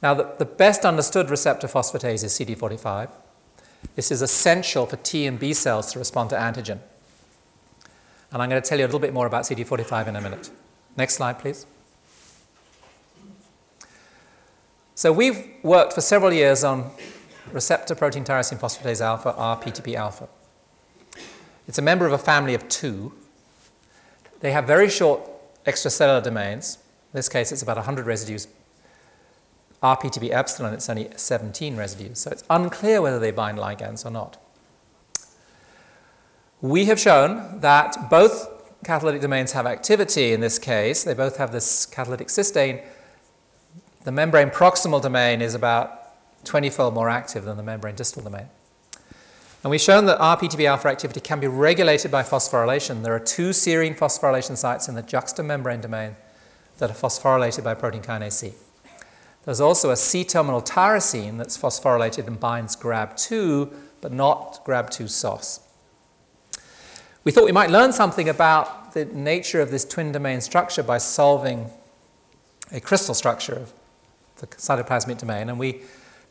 [0.02, 3.10] Now, the, the best understood receptor phosphatase is CD45.
[3.96, 6.80] This is essential for T and B cells to respond to antigen.
[8.32, 10.50] And I'm going to tell you a little bit more about CD45 in a minute.
[10.98, 11.66] Next slide, please.
[14.96, 16.92] So we've worked for several years on
[17.52, 20.28] receptor protein tyrosine phosphatase alpha, RPTP alpha.
[21.68, 23.14] It's a member of a family of two.
[24.40, 25.22] They have very short
[25.66, 26.78] extracellular domains.
[27.14, 28.48] In this case, it's about 100 residues.
[29.84, 32.20] RPTP epsilon, it's only 17 residues.
[32.20, 34.38] So it's unclear whether they bind ligands or not.
[36.62, 38.50] We have shown that both
[38.86, 41.04] catalytic domains have activity in this case.
[41.04, 42.82] They both have this catalytic cysteine.
[44.06, 46.00] The membrane proximal domain is about
[46.46, 48.48] 20 fold more active than the membrane distal domain.
[49.64, 53.04] And we've shown that RPTP alpha activity can be regulated by phosphorylation.
[53.04, 56.16] There are two serine phosphorylation sites in the juxtamembrane domain
[56.78, 58.54] that are phosphorylated by protein kinase C.
[59.46, 65.60] There's also a C terminal tyrosine that's phosphorylated and binds Grb2, but not Grb2 SOS.
[67.24, 70.98] We thought we might learn something about the nature of this twin domain structure by
[70.98, 71.70] solving
[72.72, 73.74] a crystal structure of
[74.38, 75.82] the cytoplasmic domain, and we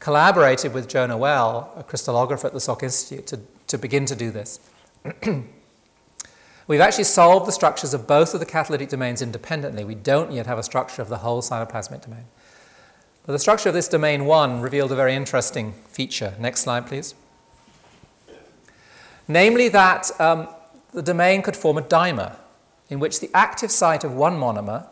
[0.01, 4.31] collaborated with Joe Noel, a crystallographer at the Salk Institute, to, to begin to do
[4.31, 4.59] this.
[6.67, 9.85] We've actually solved the structures of both of the catalytic domains independently.
[9.85, 12.25] We don't yet have a structure of the whole cytoplasmic domain.
[13.25, 16.35] But the structure of this domain 1 revealed a very interesting feature.
[16.41, 17.15] Next slide, please.
[19.29, 20.49] Namely, that um,
[20.93, 22.37] the domain could form a dimer
[22.91, 24.87] in which the active site of one monomer,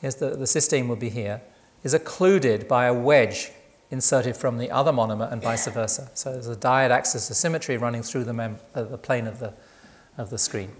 [0.00, 1.40] here's the, the cysteine will be here,
[1.82, 3.50] is occluded by a wedge
[3.90, 6.10] inserted from the other monomer and vice versa.
[6.14, 9.54] So there's a diad axis of symmetry running through the, uh, the plane of the,
[10.18, 10.70] of the screen.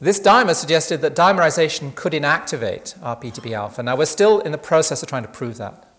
[0.00, 3.82] This dimer suggested that dimerization could inactivate RPTP alpha.
[3.82, 5.92] Now, we're still in the process of trying to prove that.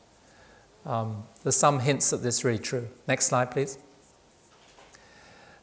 [0.86, 2.88] Um, there's some hints that this is really true.
[3.08, 3.78] Next slide, please.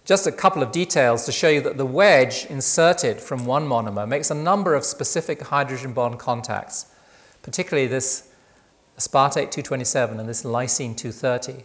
[0.04, 4.06] Just a couple of details to show you that the wedge inserted from one monomer
[4.06, 6.86] makes a number of specific hydrogen bond contacts,
[7.42, 8.30] particularly this
[8.96, 11.64] aspartate 227 and this lysine 230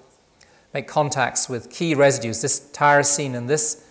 [0.73, 2.41] make contacts with key residues.
[2.41, 3.82] This tyrosine and this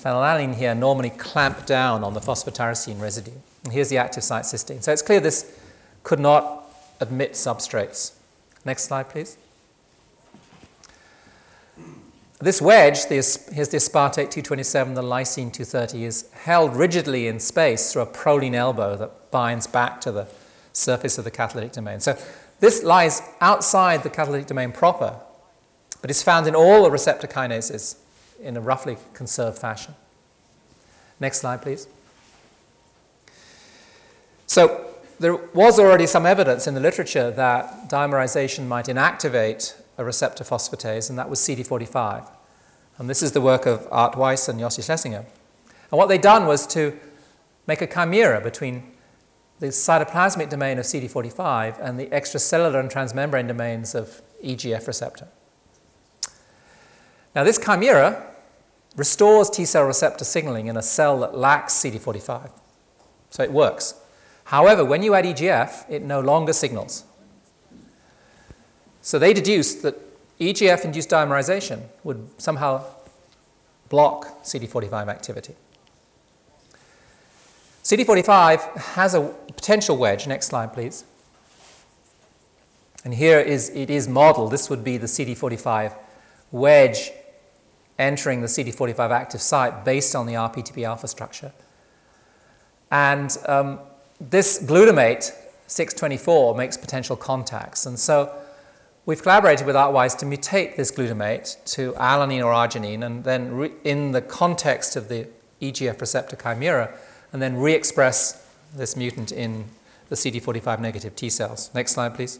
[0.00, 3.32] phenylalanine here normally clamp down on the phosphotyrosine residue.
[3.64, 4.82] And here's the active site cysteine.
[4.82, 5.58] So it's clear this
[6.02, 6.64] could not
[7.00, 8.12] admit substrates.
[8.64, 9.36] Next slide, please.
[12.40, 18.02] This wedge, here's the aspartate 227, the lysine 230, is held rigidly in space through
[18.02, 20.26] a proline elbow that binds back to the
[20.72, 22.00] surface of the catalytic domain.
[22.00, 22.18] So
[22.58, 25.20] this lies outside the catalytic domain proper,
[26.00, 27.96] but is found in all the receptor kinases
[28.42, 29.94] in a roughly conserved fashion.
[31.20, 31.86] Next slide, please.
[34.46, 34.88] So,
[35.18, 41.08] there was already some evidence in the literature that dimerization might inactivate a receptor phosphatase,
[41.08, 42.28] and that was CD45.
[42.98, 45.24] And this is the work of Art Weiss and Yossi Schlessinger.
[45.24, 46.98] And what they'd done was to
[47.66, 48.82] make a chimera between
[49.60, 55.28] the cytoplasmic domain of CD45 and the extracellular and transmembrane domains of EGF receptor.
[57.34, 58.31] Now, this chimera
[58.96, 62.50] restores T cell receptor signaling in a cell that lacks CD45.
[63.30, 63.94] So it works.
[64.44, 67.04] However, when you add EGF, it no longer signals.
[69.00, 69.96] So they deduced that
[70.38, 72.84] EGF induced dimerization would somehow
[73.88, 75.54] block CD45 activity.
[77.84, 80.26] CD45 has a potential wedge.
[80.26, 81.04] Next slide, please.
[83.04, 84.52] And here is, it is modeled.
[84.52, 85.94] This would be the CD45
[86.52, 87.10] wedge
[87.98, 91.52] entering the CD45 active site based on the RPTP alpha structure.
[92.90, 93.80] And um,
[94.20, 95.32] this glutamate
[95.66, 97.86] 624 makes potential contacts.
[97.86, 98.34] And so
[99.06, 103.70] we've collaborated with Art Weiss to mutate this glutamate to alanine or arginine, and then
[103.84, 105.26] in the context of the
[105.60, 106.92] EGF receptor chimera,
[107.32, 109.64] and then re express this mutant in
[110.08, 111.70] the CD45 negative T cells.
[111.74, 112.38] Next slide, please.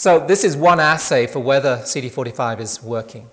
[0.00, 3.28] So, this is one assay for whether CD45 is working.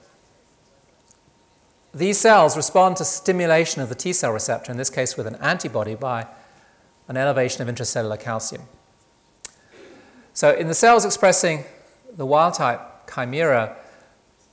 [1.94, 5.36] These cells respond to stimulation of the T cell receptor, in this case with an
[5.36, 6.28] antibody, by
[7.08, 8.64] an elevation of intracellular calcium.
[10.34, 11.64] So in the cells expressing
[12.18, 12.82] the wild type
[13.16, 13.78] chimera,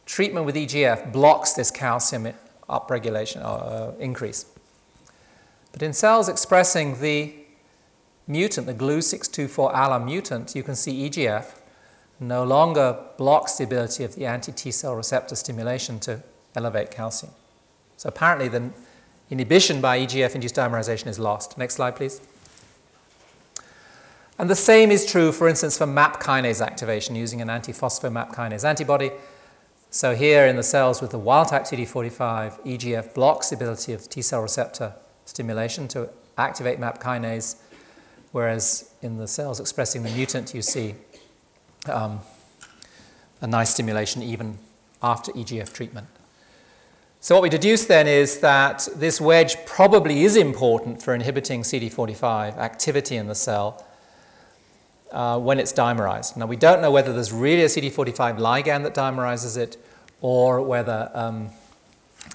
[0.06, 2.32] treatment with EGF blocks this calcium
[2.68, 4.46] upregulation or uh, increase.
[5.72, 7.34] But in cells expressing the
[8.28, 11.62] mutant, the GLU624ALA mutant, you can see EGF
[12.20, 16.22] no longer blocks the ability of the anti T cell receptor stimulation to
[16.54, 17.32] elevate calcium.
[17.96, 18.70] So apparently, the
[19.30, 21.58] inhibition by EGF induced dimerization is lost.
[21.58, 22.20] Next slide, please.
[24.38, 28.64] And the same is true, for instance, for MAP kinase activation using an anti-phospho-MAP kinase
[28.64, 29.12] antibody.
[29.90, 34.22] So here in the cells with the wild-type CD45, EGF blocks the ability of T
[34.22, 34.92] cell receptor
[35.24, 37.56] stimulation to activate MAP kinase,
[38.32, 40.96] whereas in the cells expressing the mutant, you see
[41.88, 42.20] um,
[43.40, 44.58] a nice stimulation even
[45.02, 46.06] after EGF treatment.
[47.20, 52.58] So what we deduce then is that this wedge probably is important for inhibiting CD45
[52.58, 53.84] activity in the cell
[55.10, 56.36] uh, when it's dimerized.
[56.36, 59.78] Now we don't know whether there's really a CD45 ligand that dimerizes it
[60.20, 61.50] or whether um,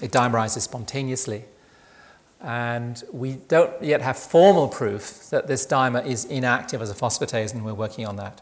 [0.02, 1.44] it dimerizes spontaneously.
[2.40, 7.52] And we don't yet have formal proof that this dimer is inactive as a phosphatase,
[7.52, 8.40] and we're working on that.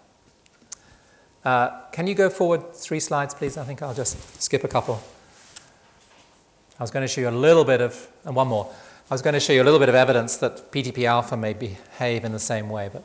[1.44, 3.56] Uh, can you go forward three slides, please?
[3.56, 5.02] I think I'll just skip a couple.
[6.78, 8.70] I was going to show you a little bit of, and one more.
[9.10, 11.54] I was going to show you a little bit of evidence that PTP alpha may
[11.54, 13.04] behave in the same way, but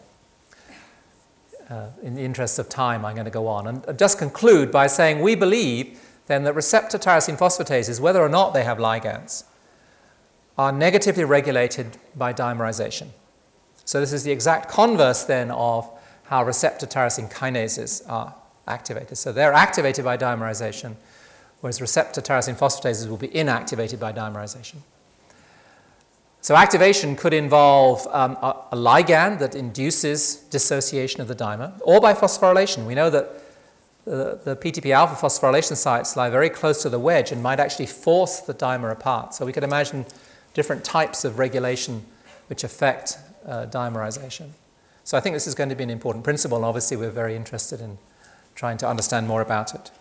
[1.69, 3.67] uh, in the interest of time, I'm going to go on.
[3.67, 8.53] And just conclude by saying we believe then that receptor tyrosine phosphatases, whether or not
[8.53, 9.43] they have ligands,
[10.57, 13.07] are negatively regulated by dimerization.
[13.85, 15.89] So this is the exact converse then of
[16.33, 18.33] how receptor tyrosine kinases are
[18.67, 19.15] activated.
[19.15, 20.95] So they're activated by dimerization,
[21.61, 24.77] whereas receptor tyrosine phosphatases will be inactivated by dimerization.
[26.41, 32.01] So activation could involve um, a, a, ligand that induces dissociation of the dimer, or
[32.01, 32.87] by phosphorylation.
[32.87, 33.29] We know that
[34.05, 37.85] the, the PTP alpha phosphorylation sites lie very close to the wedge and might actually
[37.85, 39.35] force the dimer apart.
[39.35, 40.03] So we could imagine
[40.55, 42.03] different types of regulation
[42.47, 44.49] which affect uh, dimerization.
[45.03, 47.81] So I think this is going to be an important principle, obviously we're very interested
[47.81, 47.97] in
[48.55, 49.91] trying to understand more about it.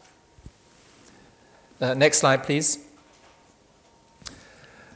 [1.81, 2.79] Uh, next slide, please.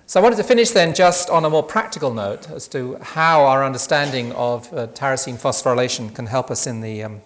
[0.09, 3.45] So I wanted to finish then just on a more practical note as to how
[3.45, 7.23] our understanding of uh, tyrosine phosphorylation can help us in the, um,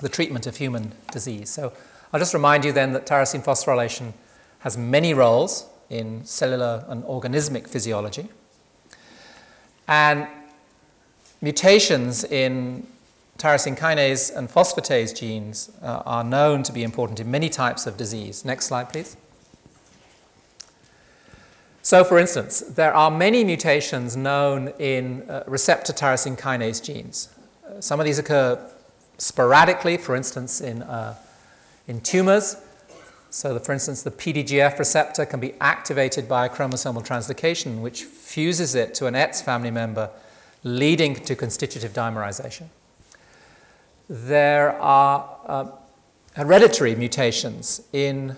[0.00, 1.48] the treatment of human disease.
[1.48, 1.72] So
[2.12, 4.14] I'll just remind you then that tyrosine phosphorylation
[4.60, 8.28] has many roles in cellular and organismic physiology.
[9.86, 10.26] And
[11.40, 12.86] mutations in
[13.38, 17.96] tyrosine kinase and phosphatase genes uh, are known to be important in many types of
[17.96, 18.44] disease.
[18.44, 19.16] Next slide, please.
[21.82, 27.28] So, for instance, there are many mutations known in uh, receptor tyrosine kinase genes.
[27.64, 28.58] Uh, some of these occur
[29.16, 31.14] sporadically, for instance, in, uh,
[31.86, 32.56] in tumors.
[33.30, 38.04] So, the, for instance, the PDGF receptor can be activated by a chromosomal translocation, which
[38.04, 40.10] fuses it to an ETS family member,
[40.64, 42.66] leading to constitutive dimerization.
[44.08, 45.66] There are uh,
[46.34, 48.36] hereditary mutations in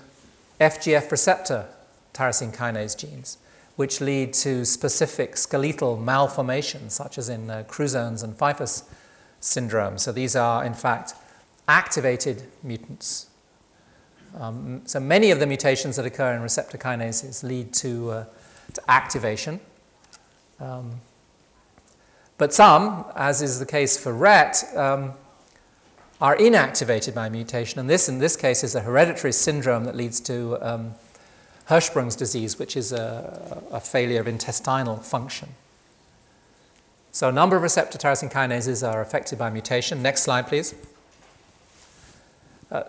[0.60, 1.66] FGF receptor
[2.12, 3.38] tyrosine kinase genes,
[3.76, 8.84] which lead to specific skeletal malformations, such as in uh, and Pfeiffer's
[9.40, 9.96] syndrome.
[9.96, 11.14] So these are, in fact,
[11.68, 13.28] activated mutants.
[14.38, 18.24] Um, so many of the mutations that occur in receptor kinases lead to, uh,
[18.74, 19.60] to activation.
[20.60, 21.00] Um,
[22.40, 25.12] but some, as is the case for RET, um,
[26.22, 27.78] are inactivated by mutation.
[27.78, 30.94] And this, in this case, is a hereditary syndrome that leads to um,
[31.68, 35.50] Hirschsprung's disease, which is a, a, failure of intestinal function.
[37.12, 40.02] So a number of receptor tyrosine kinases are affected by mutation.
[40.02, 40.74] Next slide, please.
[42.72, 42.84] Uh,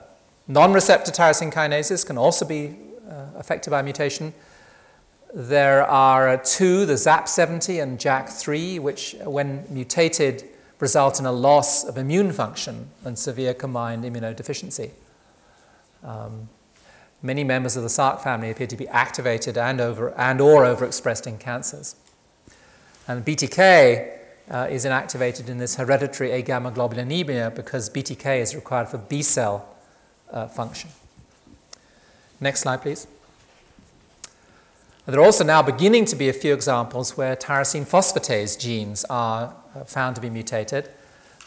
[0.48, 4.34] non-receptor tyrosine kinases can also be uh, affected by mutation.
[5.34, 10.44] There are two, the ZAP70 and JAK3, which, when mutated,
[10.80, 14.92] result in a loss of immune function and severe combined immunodeficiency.
[16.04, 16.50] Um,
[17.22, 21.28] many members of the SRC family appear to be activated and, over, and or overexpressed
[21.28, 21.96] in cancers.
[23.08, 24.18] And BTK
[24.50, 29.78] uh, is inactivated in this hereditary agammaglobulinemia because BTK is required for B cell
[30.32, 30.90] uh, function.
[32.42, 33.08] Next slide, please.
[35.08, 39.56] There are also now beginning to be a few examples where tyrosine phosphatase genes are
[39.76, 40.90] uh, found to be mutated.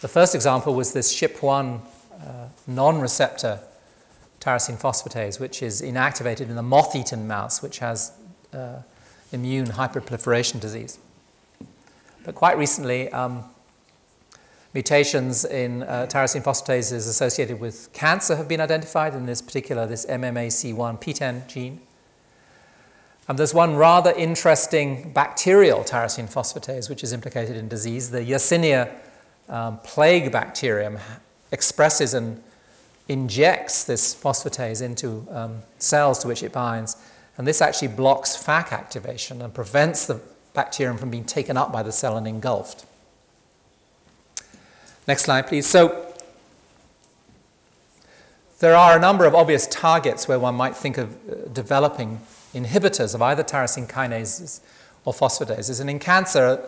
[0.01, 3.61] The first example was this SHP1 uh, non receptor
[4.41, 8.13] tyrosine phosphatase, which is inactivated in the moth eaten mouse, which has
[8.53, 8.83] uh,
[9.31, 10.99] immune hyperproliferation disease.
[12.25, 13.45] But quite recently, um,
[14.75, 20.05] Mutations in uh, tyrosine phosphatases associated with cancer have been identified, in this particular, this
[20.07, 21.81] MMAC1 PTEN gene.
[23.29, 28.11] And there's one rather interesting bacterial tyrosine phosphatase which is implicated in disease.
[28.11, 28.95] The Yersinia
[29.49, 30.99] um, plague bacterium
[31.51, 32.43] expresses and
[33.09, 36.97] injects this phosphatase into um, cells to which it binds,
[37.37, 40.21] and this actually blocks FAK activation and prevents the
[40.55, 42.87] bacterium from being taken up by the cell and engulfed.
[45.07, 45.67] Next slide, please.
[45.67, 46.13] So,
[48.61, 52.21] there are a number of obvious targets where one might think of uh, developing
[52.55, 54.61] inhibitors of either tyrosine kinases
[55.05, 55.81] or phosphatases.
[55.81, 56.67] And in cancer,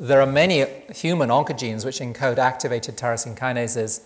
[0.00, 4.02] there are many human oncogenes which encode activated tyrosine kinases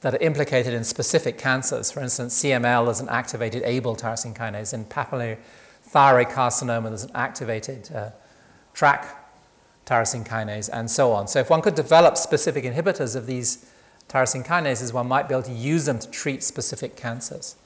[0.00, 1.90] that are implicated in specific cancers.
[1.90, 4.72] For instance, CML is an activated Abl tyrosine kinase.
[4.72, 5.38] In papillary
[5.82, 8.10] thyroid carcinoma, there's an activated uh,
[8.74, 9.06] TRK
[9.86, 11.26] tyrosine kinase, and so on.
[11.26, 13.66] So, if one could develop specific inhibitors of these
[14.08, 17.56] tyrosine kinases, one might be able to use them to treat specific cancers.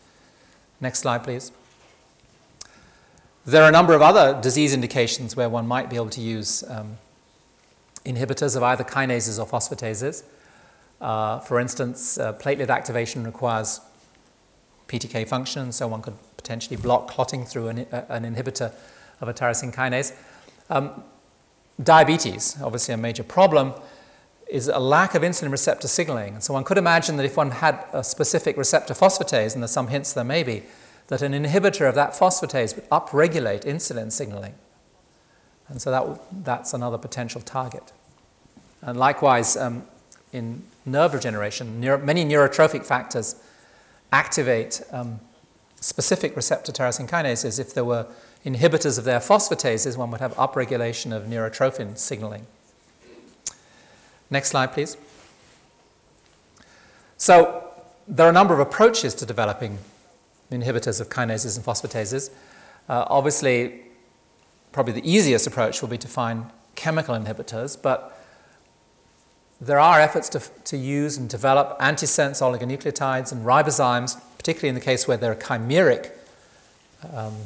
[0.81, 1.53] Next slide, please.
[3.45, 6.63] There are a number of other disease indications where one might be able to use
[6.69, 6.97] um,
[8.07, 10.23] inhibitors of either kinases or phosphatases.
[11.01, 13.81] Uh, for instance, uh, platelet activation requires
[14.87, 18.73] PTK function, so one could potentially block clotting through an, uh, an inhibitor
[19.21, 20.15] of a tyrosine kinase.
[20.71, 21.03] Um,
[21.83, 23.73] diabetes, obviously a major problem,
[24.47, 26.35] is a lack of insulin receptor signaling.
[26.35, 29.73] And so one could imagine that if one had a specific receptor phosphatase, and there's
[29.73, 30.63] some hints there may be,
[31.09, 34.55] that an inhibitor of that phosphatase would upregulate insulin signaling.
[35.69, 37.93] And so that, that's another potential target.
[38.81, 39.85] And likewise, um,
[40.33, 41.81] in nerve regeneration.
[41.81, 43.37] Neuro, many neurotrophic factors
[44.13, 45.21] activate um,
[45.81, 47.61] specific receptor tyrosine kinases.
[47.61, 48.07] If there were
[48.45, 52.47] inhibitors of their phosphatases, one would have upregulation of neurotrophin signaling.
[54.31, 54.97] Next slide, please.
[57.19, 57.69] So,
[58.09, 59.79] there are a number of approaches to developing
[60.59, 62.31] inhibitors of kinases and phosphatases.
[62.89, 63.81] Uh, obviously,
[64.73, 68.19] probably the easiest approach will be to find chemical inhibitors, but
[69.61, 74.81] there are efforts to, to use and develop antisense oligonucleotides and ribozymes, particularly in the
[74.81, 76.11] case where there are chimeric
[77.15, 77.37] um,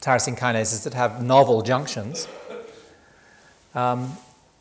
[0.00, 2.26] tyrosine kinases that have novel junctions.
[3.74, 4.16] Um,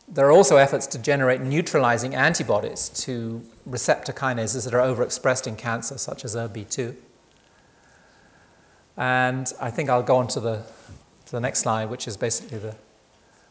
[0.08, 5.56] there are also efforts to generate neutralizing antibodies to receptor kinases that are overexpressed in
[5.56, 6.96] cancer, such as ErbB2.
[9.00, 10.64] And I think I'll go on to the,
[11.26, 12.76] to the next slide, which is basically the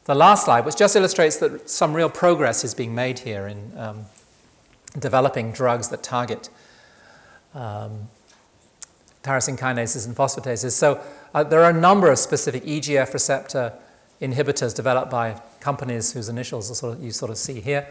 [0.09, 3.77] the last slide, which just illustrates that some real progress is being made here in
[3.77, 4.07] um,
[4.99, 6.49] developing drugs that target
[7.55, 8.09] um,
[9.23, 10.73] tyrosine kinases and phosphatases.
[10.73, 10.99] So
[11.35, 13.75] uh, there are a number of specific EGF receptor
[14.23, 17.87] inhibitors developed by companies whose initials sort of, you sort of see here.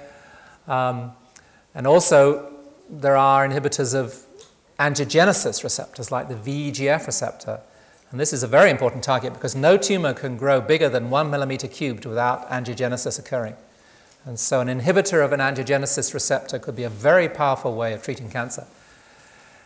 [0.67, 1.11] Um,
[1.75, 2.51] and also,
[2.89, 4.25] there are inhibitors of
[4.79, 7.61] angiogenesis receptors like the VEGF receptor
[8.11, 11.29] and this is a very important target because no tumor can grow bigger than one
[11.29, 13.55] millimeter cubed without angiogenesis occurring.
[14.25, 18.03] And so, an inhibitor of an angiogenesis receptor could be a very powerful way of
[18.03, 18.65] treating cancer.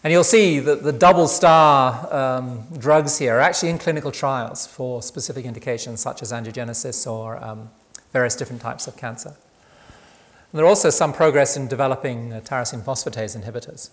[0.03, 4.65] And you'll see that the double star um, drugs here are actually in clinical trials
[4.65, 7.69] for specific indications such as angiogenesis or um,
[8.11, 9.29] various different types of cancer.
[9.29, 13.91] And there are also some progress in developing uh, tyrosine phosphatase inhibitors,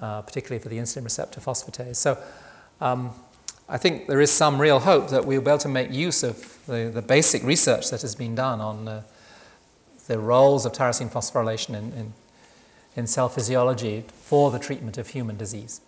[0.00, 1.96] uh, particularly for the insulin receptor phosphatase.
[1.96, 2.18] So,
[2.80, 3.12] um,
[3.70, 6.58] I think there is some real hope that we'll be able to make use of
[6.66, 9.02] the, the basic research that has been done on uh,
[10.06, 12.12] the roles of tyrosine phosphorylation in, in,
[12.96, 15.82] in, cell physiology for the treatment of human disease.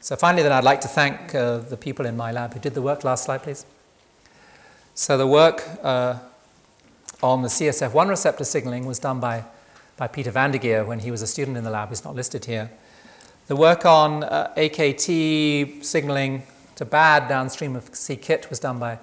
[0.00, 2.74] So, finally, then I'd like to thank uh, the people in my lab who did
[2.74, 3.04] the work.
[3.04, 3.64] Last slide, please.
[4.94, 6.18] So, the work uh,
[7.22, 9.44] on the CSF1 receptor signaling was done by,
[9.96, 11.90] by Peter Geer when he was a student in the lab.
[11.90, 12.70] He's not listed here.
[13.48, 16.42] The work on uh, AKT signaling
[16.74, 18.98] to bad downstream of c-KIT was done by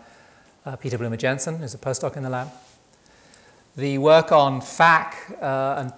[0.65, 2.51] uh, Peter Blume Jensen, who's a postdoc in the lab.
[3.77, 5.93] The work on FAK uh, and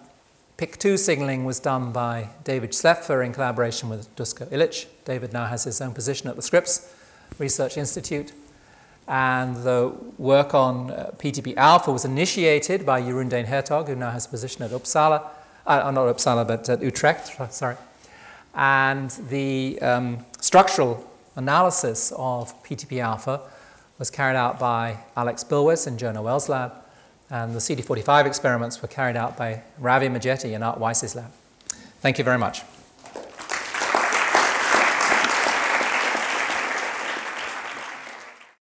[0.59, 4.85] PYK2 signaling was done by David Schlaepfer in collaboration with Dusko Ilic.
[5.05, 6.93] David now has his own position at the Scripps
[7.39, 8.31] Research Institute.
[9.07, 14.11] And the work on uh, PTP alpha was initiated by Jeroen den Hertog, who now
[14.11, 15.29] has a position at Uppsala,
[15.65, 17.77] uh, not Uppsala, but at Utrecht, sorry.
[18.55, 21.05] And the um, structural
[21.35, 23.41] analysis of PTP alpha
[23.99, 26.73] was carried out by Alex Bilwes in Joe Noel's lab,
[27.29, 31.31] and the CD45 experiments were carried out by Ravi Majeti in Art Weiss's lab.
[32.01, 32.61] Thank you very much.